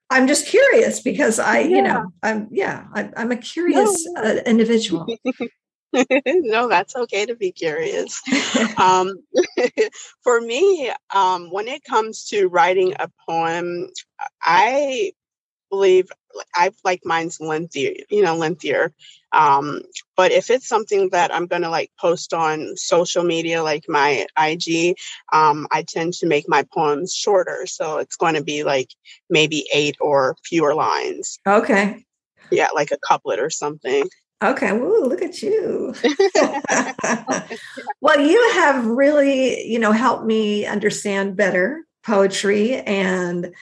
I'm 0.10 0.28
just 0.28 0.47
curious 0.47 0.99
because 0.99 1.39
I, 1.39 1.60
you 1.60 1.82
know, 1.82 2.06
I'm, 2.21 2.47
yeah, 2.51 2.86
I, 2.93 3.10
I'm 3.17 3.32
a 3.32 3.38
curious 3.38 4.08
uh, 4.15 4.38
individual. 4.45 5.08
no, 6.28 6.67
that's 6.67 6.95
okay 6.95 7.25
to 7.25 7.36
be 7.36 7.51
curious. 7.51 8.21
um, 8.78 9.13
for 10.23 10.41
me, 10.41 10.91
um, 11.13 11.51
when 11.51 11.67
it 11.67 11.84
comes 11.84 12.25
to 12.25 12.47
writing 12.47 12.93
a 12.99 13.10
poem, 13.28 13.89
I 14.43 15.13
believe 15.69 16.08
I 16.56 16.71
like 16.84 17.02
mine's 17.06 17.39
lengthier, 17.39 17.93
you 18.10 18.21
know, 18.21 18.36
lengthier. 18.36 18.93
Um, 19.32 19.82
but 20.15 20.32
if 20.32 20.50
it's 20.50 20.67
something 20.67 21.10
that 21.10 21.34
I'm 21.34 21.48
gonna 21.48 21.69
like 21.69 21.91
post 22.00 22.34
on 22.34 22.78
social 22.78 23.24
media, 23.24 23.63
like 23.63 23.86
my 23.88 24.26
IG, 24.39 24.95
um, 25.34 25.67
I 25.71 25.84
tend 25.88 26.13
to 26.15 26.28
make 26.28 26.48
my 26.48 26.63
poems 26.74 27.13
shorter. 27.13 27.65
So 27.65 27.98
it's 27.98 28.15
going 28.15 28.36
to 28.36 28.43
be 28.43 28.63
like 28.63 28.89
maybe 29.30 29.67
eight 29.74 29.98
or 30.00 30.36
fewer 30.45 30.74
lines. 30.74 31.39
Okay. 31.48 32.06
Yeah, 32.52 32.69
like 32.74 32.91
a 32.91 32.98
couplet 32.98 33.39
or 33.39 33.50
something. 33.50 34.08
Okay, 34.43 34.71
Ooh, 34.71 35.06
look 35.06 35.21
at 35.21 35.41
you. 35.41 35.95
well, 38.02 38.19
you 38.19 38.52
have 38.54 38.86
really, 38.86 39.65
you 39.65 39.80
know, 39.80 39.91
helped 39.91 40.26
me 40.26 40.65
understand 40.65 41.36
better 41.36 41.86
poetry 42.04 42.76
and 42.76 43.54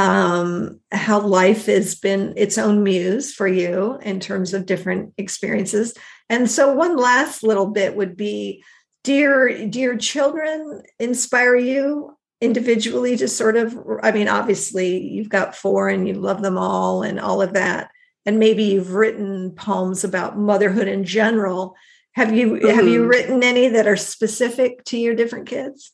um, 0.00 0.80
how 0.90 1.20
life 1.20 1.66
has 1.66 1.94
been 1.94 2.32
its 2.36 2.56
own 2.56 2.82
muse 2.82 3.34
for 3.34 3.46
you 3.46 3.98
in 4.02 4.18
terms 4.18 4.54
of 4.54 4.64
different 4.64 5.12
experiences. 5.18 5.94
And 6.30 6.50
so, 6.50 6.72
one 6.72 6.96
last 6.96 7.42
little 7.42 7.66
bit 7.66 7.96
would 7.96 8.16
be: 8.16 8.64
dear, 9.04 9.66
dear 9.68 9.96
children 9.98 10.82
inspire 10.98 11.56
you 11.56 12.16
individually 12.40 13.16
to 13.18 13.28
sort 13.28 13.56
of? 13.56 13.78
I 14.02 14.12
mean, 14.12 14.28
obviously, 14.28 15.02
you've 15.02 15.28
got 15.28 15.54
four, 15.54 15.88
and 15.88 16.08
you 16.08 16.14
love 16.14 16.40
them 16.40 16.56
all, 16.56 17.02
and 17.02 17.20
all 17.20 17.42
of 17.42 17.52
that. 17.52 17.90
And 18.24 18.38
maybe 18.38 18.64
you've 18.64 18.94
written 18.94 19.52
poems 19.52 20.02
about 20.04 20.38
motherhood 20.38 20.88
in 20.88 21.04
general. 21.04 21.74
Have 22.12 22.34
you 22.34 22.52
mm-hmm. 22.52 22.68
have 22.68 22.86
you 22.86 23.00
mm-hmm. 23.00 23.08
written 23.08 23.42
any 23.42 23.68
that 23.68 23.86
are 23.86 23.96
specific 23.96 24.82
to 24.86 24.98
your 24.98 25.14
different 25.14 25.46
kids? 25.46 25.92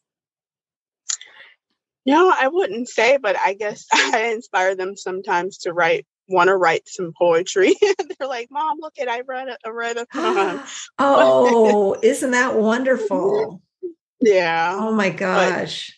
No, 2.07 2.33
I 2.38 2.49
wouldn't 2.49 2.88
say, 2.88 3.16
but 3.16 3.37
I 3.45 3.55
guess 3.55 3.87
I 3.92 4.31
inspire 4.33 4.75
them 4.75 4.97
sometimes 4.97 5.59
to 5.59 5.73
write 5.73 6.07
want 6.29 6.49
to 6.49 6.57
write 6.57 6.88
some 6.88 7.12
poetry. 7.16 7.75
They're 8.19 8.29
like, 8.29 8.49
"Mom, 8.51 8.79
look 8.81 8.99
at 8.99 9.09
I 9.09 9.21
read 9.21 9.49
a, 9.49 9.57
I 9.64 9.71
read 9.71 9.97
a 9.97 10.07
poem." 10.07 10.62
oh, 10.99 11.97
isn't 12.03 12.31
that 12.31 12.53
mm-hmm. 12.53 12.62
wonderful? 12.62 13.62
Yeah. 14.21 14.77
Oh 14.79 14.92
my 14.92 15.11
gosh. 15.11 15.92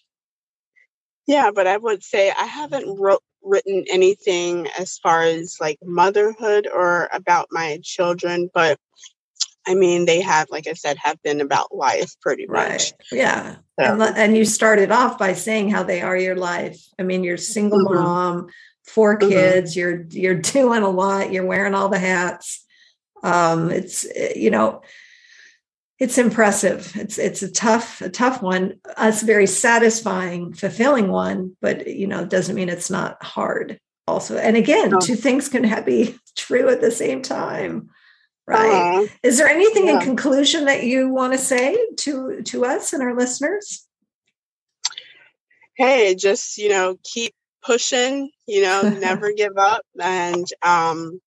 But, 1.27 1.33
yeah, 1.33 1.51
but 1.55 1.66
I 1.66 1.77
would 1.77 2.03
say 2.03 2.31
I 2.31 2.44
haven't 2.44 2.99
wrote, 2.99 3.23
written 3.42 3.85
anything 3.90 4.66
as 4.79 4.99
far 4.99 5.23
as 5.23 5.57
like 5.61 5.79
motherhood 5.83 6.66
or 6.73 7.09
about 7.12 7.49
my 7.51 7.79
children, 7.83 8.51
but 8.53 8.79
I 9.66 9.75
mean, 9.75 10.07
they 10.07 10.21
have, 10.21 10.49
like 10.51 10.66
I 10.66 10.73
said, 10.73 10.97
have 10.99 11.23
been 11.23 11.40
about 11.40 11.75
life 11.75 12.14
pretty 12.23 12.47
much. 12.47 12.92
Right. 12.92 12.92
Yeah. 13.12 13.57
So. 13.79 13.85
And, 13.85 14.03
and, 14.03 14.37
you 14.37 14.44
started 14.44 14.90
off 14.90 15.18
by 15.18 15.35
saying 15.35 15.71
how 15.71 15.83
they 15.83 16.01
are 16.01 16.16
your 16.16 16.37
life. 16.37 16.81
I 16.99 17.03
mean, 17.03 17.23
you're 17.23 17.37
single 17.37 17.85
mm-hmm. 17.85 18.03
mom, 18.03 18.47
4 18.87 19.18
mm-hmm. 19.18 19.29
kids, 19.29 19.77
you're 19.77 20.07
you're 20.11 20.35
doing 20.40 20.83
a 20.83 20.88
lot, 20.88 21.33
you're 21.33 21.47
wearing 21.47 21.75
all 21.75 21.88
the 21.88 21.99
hats. 21.99 22.64
Um, 23.23 23.71
it's 23.71 24.07
eh, 24.14 24.35
you 24.37 24.51
know, 24.51 24.83
it's 25.99 26.18
impressive. 26.18 26.92
It's 26.97 27.18
it's 27.18 27.42
a 27.42 27.51
tough, 27.51 28.01
a 28.01 28.09
tough 28.09 28.40
one. 28.40 28.81
It's 28.99 29.23
a 29.23 29.27
very 29.27 29.47
satisfying, 29.47 30.55
fulfilling 30.55 31.09
one, 31.09 31.57
but 31.61 31.88
you 31.88 32.07
know, 32.07 32.23
it 32.23 32.31
doesn't 32.31 32.55
mean 32.55 32.68
it's 32.68 32.90
not 32.90 33.23
hard 33.23 33.79
also. 34.07 34.38
And 34.38 34.57
again, 34.57 34.94
oh. 34.94 35.01
two 35.01 35.16
things 35.16 35.49
can 35.49 35.85
be 35.85 36.16
true 36.37 36.68
at 36.68 36.81
the 36.81 36.90
same 36.90 37.21
time 37.23 37.90
right. 38.49 39.05
Uh, 39.05 39.07
is 39.23 39.39
there 39.39 39.49
anything 39.49 39.87
yeah. 39.87 39.95
in 39.95 40.01
conclusion 40.01 40.65
that 40.65 40.85
you 40.85 41.09
want 41.09 41.33
to 41.33 41.39
say 41.39 41.77
to 41.99 42.43
to 42.43 42.65
us 42.65 42.93
and 42.93 43.03
our 43.03 43.15
listeners? 43.15 43.87
Hey 45.77 46.15
just 46.15 46.59
you 46.59 46.69
know 46.69 46.97
keep 47.05 47.35
pushing 47.63 48.31
you 48.47 48.63
know 48.63 48.83
never 49.01 49.33
give 49.33 49.57
up 49.57 49.83
and 50.01 50.47
um 50.63 51.21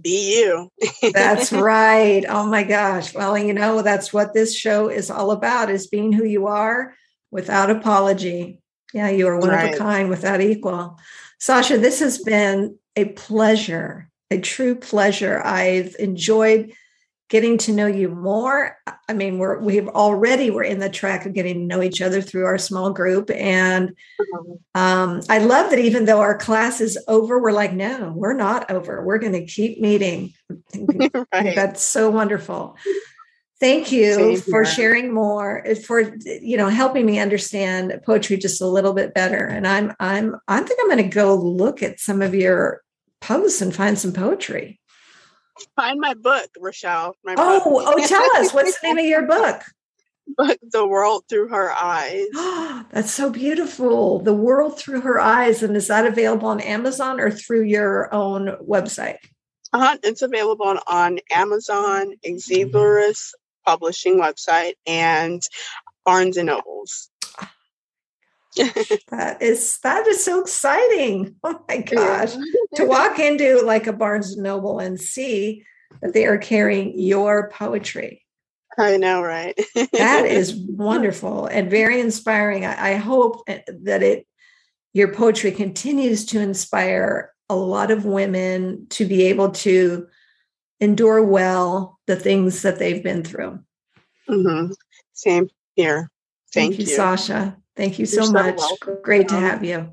be 0.00 0.38
you. 0.38 0.70
That's 1.12 1.52
right. 1.52 2.24
Oh 2.28 2.46
my 2.46 2.62
gosh. 2.62 3.14
Well 3.14 3.36
you 3.36 3.52
know 3.52 3.82
that's 3.82 4.12
what 4.12 4.34
this 4.34 4.56
show 4.56 4.88
is 4.88 5.10
all 5.10 5.30
about 5.30 5.70
is 5.70 5.86
being 5.86 6.12
who 6.12 6.24
you 6.24 6.46
are 6.46 6.94
without 7.30 7.70
apology. 7.70 8.60
Yeah 8.92 9.10
you 9.10 9.26
are 9.26 9.38
one 9.38 9.50
right. 9.50 9.70
of 9.70 9.74
a 9.74 9.78
kind 9.78 10.08
without 10.08 10.40
equal. 10.40 10.98
Sasha 11.38 11.78
this 11.78 12.00
has 12.00 12.18
been 12.18 12.78
a 12.94 13.06
pleasure 13.06 14.10
a 14.30 14.40
true 14.40 14.74
pleasure. 14.74 15.40
I've 15.44 15.94
enjoyed 15.98 16.72
getting 17.28 17.58
to 17.58 17.72
know 17.72 17.86
you 17.86 18.08
more. 18.08 18.76
I 19.08 19.12
mean, 19.12 19.38
we're 19.38 19.58
we've 19.58 19.88
already 19.88 20.50
we're 20.50 20.62
in 20.62 20.78
the 20.78 20.88
track 20.88 21.26
of 21.26 21.32
getting 21.32 21.54
to 21.54 21.76
know 21.76 21.82
each 21.82 22.00
other 22.00 22.20
through 22.20 22.44
our 22.46 22.58
small 22.58 22.92
group, 22.92 23.30
and 23.30 23.94
um, 24.74 25.20
I 25.28 25.38
love 25.38 25.70
that 25.70 25.78
even 25.78 26.04
though 26.04 26.20
our 26.20 26.36
class 26.36 26.80
is 26.80 26.98
over, 27.08 27.40
we're 27.40 27.52
like, 27.52 27.72
no, 27.72 28.12
we're 28.14 28.34
not 28.34 28.70
over. 28.70 29.04
We're 29.04 29.18
going 29.18 29.32
to 29.32 29.46
keep 29.46 29.80
meeting. 29.80 30.34
right. 30.74 31.54
That's 31.54 31.82
so 31.82 32.10
wonderful. 32.10 32.76
Thank 33.58 33.90
you 33.90 34.36
for 34.36 34.66
sharing 34.66 35.14
more, 35.14 35.64
for 35.86 36.14
you 36.24 36.56
know 36.56 36.68
helping 36.68 37.06
me 37.06 37.18
understand 37.18 38.00
poetry 38.04 38.36
just 38.36 38.60
a 38.60 38.66
little 38.66 38.92
bit 38.92 39.14
better. 39.14 39.46
And 39.46 39.66
I'm 39.66 39.94
I'm 39.98 40.36
I 40.46 40.60
think 40.60 40.78
I'm 40.80 40.88
going 40.88 41.08
to 41.08 41.14
go 41.14 41.34
look 41.34 41.82
at 41.82 41.98
some 41.98 42.22
of 42.22 42.34
your 42.34 42.82
posts 43.26 43.60
and 43.60 43.74
find 43.74 43.98
some 43.98 44.12
poetry. 44.12 44.78
Find 45.74 46.00
my 46.00 46.14
book, 46.14 46.48
Rochelle. 46.58 47.16
My 47.24 47.34
oh, 47.36 47.58
book. 47.58 47.84
oh, 47.86 48.06
tell 48.06 48.36
us 48.36 48.52
what's 48.52 48.78
the 48.80 48.88
name 48.88 48.98
of 48.98 49.04
your 49.04 49.26
book? 49.26 49.62
Book 50.36 50.58
The 50.60 50.86
World 50.86 51.22
Through 51.28 51.48
Her 51.48 51.70
Eyes. 51.70 52.26
That's 52.90 53.12
so 53.12 53.30
beautiful. 53.30 54.18
The 54.18 54.34
World 54.34 54.76
Through 54.76 55.02
Her 55.02 55.20
Eyes. 55.20 55.62
And 55.62 55.76
is 55.76 55.86
that 55.86 56.04
available 56.04 56.48
on 56.48 56.60
Amazon 56.60 57.20
or 57.20 57.30
through 57.30 57.62
your 57.62 58.12
own 58.12 58.56
website? 58.56 59.18
Uh, 59.72 59.96
it's 60.02 60.22
available 60.22 60.66
on, 60.66 60.80
on 60.88 61.20
Amazon, 61.30 62.14
Xeeblarus 62.24 63.34
publishing 63.64 64.18
website, 64.18 64.74
and 64.86 65.42
Barnes 66.04 66.36
and 66.36 66.46
Nobles. 66.46 67.10
that 69.10 69.38
is 69.40 69.78
that 69.80 70.06
is 70.06 70.24
so 70.24 70.40
exciting. 70.40 71.36
Oh 71.44 71.62
my 71.68 71.78
gosh. 71.78 72.34
to 72.76 72.84
walk 72.86 73.18
into 73.18 73.60
like 73.62 73.86
a 73.86 73.92
Barnes 73.92 74.32
and 74.32 74.42
Noble 74.42 74.78
and 74.78 74.98
see 75.00 75.64
that 76.00 76.14
they 76.14 76.26
are 76.26 76.38
carrying 76.38 76.98
your 76.98 77.50
poetry. 77.50 78.24
I 78.78 78.96
know, 78.96 79.22
right? 79.22 79.58
that 79.74 80.24
is 80.26 80.54
wonderful 80.54 81.46
and 81.46 81.70
very 81.70 82.00
inspiring. 82.00 82.64
I, 82.64 82.92
I 82.92 82.94
hope 82.94 83.42
eh, 83.46 83.60
that 83.82 84.02
it 84.02 84.26
your 84.92 85.12
poetry 85.12 85.52
continues 85.52 86.24
to 86.26 86.40
inspire 86.40 87.32
a 87.50 87.56
lot 87.56 87.90
of 87.90 88.06
women 88.06 88.86
to 88.88 89.04
be 89.04 89.24
able 89.24 89.50
to 89.50 90.06
endure 90.80 91.22
well 91.22 91.98
the 92.06 92.16
things 92.16 92.62
that 92.62 92.78
they've 92.78 93.02
been 93.02 93.22
through. 93.22 93.60
Mm-hmm. 94.28 94.72
Same 95.12 95.48
here. 95.74 96.10
Thank, 96.52 96.72
Thank 96.72 96.80
you, 96.80 96.86
you, 96.86 96.96
Sasha. 96.96 97.56
Thank 97.76 97.98
you 97.98 98.06
so, 98.06 98.24
so 98.24 98.32
much. 98.32 98.56
Welcome. 98.56 98.96
Great 99.02 99.28
to 99.28 99.38
have 99.38 99.62
you. 99.62 99.90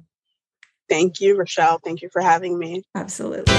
Thank 0.90 1.20
you, 1.20 1.38
Rochelle. 1.38 1.80
Thank 1.84 2.02
you 2.02 2.10
for 2.10 2.22
having 2.22 2.58
me. 2.58 2.84
Absolutely. 2.96 3.54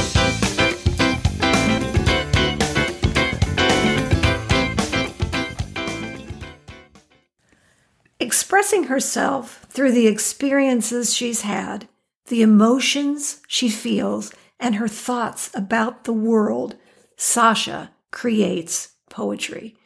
Expressing 8.21 8.85
herself 8.85 9.67
through 9.69 9.93
the 9.93 10.07
experiences 10.07 11.15
she's 11.15 11.43
had, 11.43 11.89
the 12.29 12.41
emotions 12.41 13.41
she 13.47 13.69
feels, 13.69 14.33
and 14.59 14.77
her 14.77 14.89
thoughts 14.89 15.51
about 15.55 16.05
the 16.05 16.13
world, 16.13 16.77
Sasha 17.17 17.91
creates 18.11 18.95
poetry. 19.11 19.77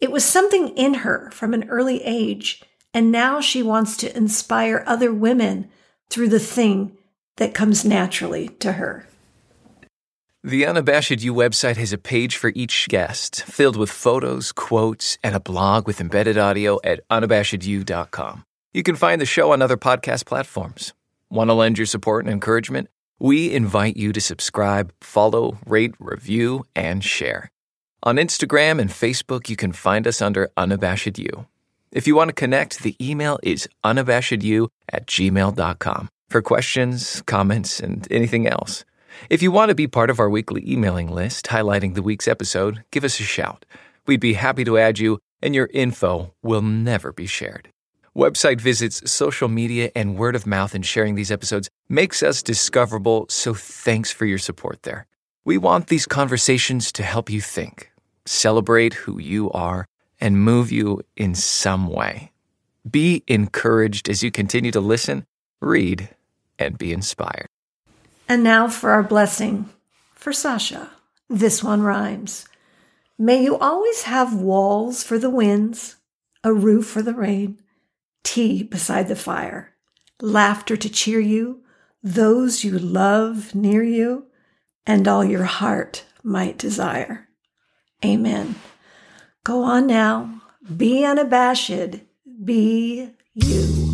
It 0.00 0.10
was 0.10 0.24
something 0.24 0.68
in 0.76 0.94
her 0.94 1.30
from 1.30 1.54
an 1.54 1.68
early 1.68 2.02
age 2.02 2.62
and 2.96 3.12
now 3.12 3.42
she 3.42 3.62
wants 3.62 3.94
to 3.98 4.16
inspire 4.16 4.82
other 4.86 5.12
women 5.12 5.68
through 6.08 6.28
the 6.30 6.40
thing 6.40 6.96
that 7.36 7.52
comes 7.52 7.84
naturally 7.84 8.48
to 8.48 8.72
her. 8.72 9.06
The 10.42 10.64
Unabashed 10.64 11.22
You 11.22 11.34
website 11.34 11.76
has 11.76 11.92
a 11.92 11.98
page 11.98 12.38
for 12.38 12.52
each 12.54 12.88
guest, 12.88 13.42
filled 13.42 13.76
with 13.76 13.90
photos, 13.90 14.50
quotes, 14.50 15.18
and 15.22 15.34
a 15.34 15.40
blog 15.40 15.86
with 15.86 16.00
embedded 16.00 16.38
audio 16.38 16.78
at 16.84 17.06
unabashedyou.com. 17.10 18.46
You 18.72 18.82
can 18.82 18.96
find 18.96 19.20
the 19.20 19.26
show 19.26 19.52
on 19.52 19.60
other 19.60 19.76
podcast 19.76 20.24
platforms. 20.24 20.94
Want 21.28 21.50
to 21.50 21.54
lend 21.54 21.76
your 21.76 21.86
support 21.86 22.24
and 22.24 22.32
encouragement? 22.32 22.88
We 23.18 23.52
invite 23.52 23.98
you 23.98 24.14
to 24.14 24.22
subscribe, 24.22 24.90
follow, 25.02 25.58
rate, 25.66 25.94
review, 25.98 26.64
and 26.74 27.04
share. 27.04 27.50
On 28.04 28.16
Instagram 28.16 28.80
and 28.80 28.88
Facebook, 28.88 29.50
you 29.50 29.56
can 29.56 29.72
find 29.72 30.06
us 30.06 30.22
under 30.22 30.48
Unabashed 30.56 31.18
You. 31.18 31.46
If 31.96 32.06
you 32.06 32.14
want 32.14 32.28
to 32.28 32.34
connect, 32.34 32.82
the 32.82 32.94
email 33.00 33.38
is 33.42 33.66
unabashedyou 33.82 34.68
at 34.90 35.06
gmail.com 35.06 36.08
for 36.28 36.42
questions, 36.42 37.22
comments, 37.22 37.80
and 37.80 38.06
anything 38.10 38.46
else. 38.46 38.84
If 39.30 39.40
you 39.40 39.50
want 39.50 39.70
to 39.70 39.74
be 39.74 39.86
part 39.86 40.10
of 40.10 40.20
our 40.20 40.28
weekly 40.28 40.62
emailing 40.70 41.10
list 41.10 41.46
highlighting 41.46 41.94
the 41.94 42.02
week's 42.02 42.28
episode, 42.28 42.84
give 42.90 43.02
us 43.02 43.18
a 43.18 43.22
shout. 43.22 43.64
We'd 44.06 44.20
be 44.20 44.34
happy 44.34 44.62
to 44.64 44.76
add 44.76 44.98
you, 44.98 45.20
and 45.40 45.54
your 45.54 45.70
info 45.72 46.34
will 46.42 46.60
never 46.60 47.14
be 47.14 47.26
shared. 47.26 47.70
Website 48.14 48.60
visits, 48.60 49.10
social 49.10 49.48
media, 49.48 49.90
and 49.96 50.18
word 50.18 50.36
of 50.36 50.46
mouth 50.46 50.74
in 50.74 50.82
sharing 50.82 51.14
these 51.14 51.32
episodes 51.32 51.70
makes 51.88 52.22
us 52.22 52.42
discoverable, 52.42 53.24
so 53.30 53.54
thanks 53.54 54.12
for 54.12 54.26
your 54.26 54.36
support 54.36 54.82
there. 54.82 55.06
We 55.46 55.56
want 55.56 55.86
these 55.86 56.04
conversations 56.04 56.92
to 56.92 57.02
help 57.02 57.30
you 57.30 57.40
think, 57.40 57.90
celebrate 58.26 58.92
who 58.92 59.18
you 59.18 59.50
are, 59.52 59.86
and 60.20 60.42
move 60.42 60.72
you 60.72 61.02
in 61.16 61.34
some 61.34 61.88
way. 61.88 62.32
Be 62.88 63.22
encouraged 63.26 64.08
as 64.08 64.22
you 64.22 64.30
continue 64.30 64.70
to 64.70 64.80
listen, 64.80 65.26
read, 65.60 66.08
and 66.58 66.78
be 66.78 66.92
inspired. 66.92 67.48
And 68.28 68.42
now 68.42 68.68
for 68.68 68.90
our 68.90 69.02
blessing 69.02 69.68
for 70.14 70.32
Sasha. 70.32 70.90
This 71.28 71.62
one 71.62 71.82
rhymes. 71.82 72.46
May 73.18 73.42
you 73.42 73.56
always 73.58 74.02
have 74.02 74.34
walls 74.34 75.02
for 75.02 75.18
the 75.18 75.30
winds, 75.30 75.96
a 76.44 76.52
roof 76.52 76.86
for 76.86 77.02
the 77.02 77.14
rain, 77.14 77.58
tea 78.22 78.62
beside 78.62 79.08
the 79.08 79.16
fire, 79.16 79.74
laughter 80.20 80.76
to 80.76 80.88
cheer 80.88 81.20
you, 81.20 81.62
those 82.02 82.62
you 82.62 82.78
love 82.78 83.54
near 83.54 83.82
you, 83.82 84.26
and 84.86 85.08
all 85.08 85.24
your 85.24 85.44
heart 85.44 86.04
might 86.22 86.58
desire. 86.58 87.28
Amen. 88.04 88.56
Go 89.46 89.62
on 89.62 89.86
now. 89.86 90.42
Be 90.76 91.04
unabashed. 91.04 92.02
Be 92.44 93.10
you. 93.32 93.85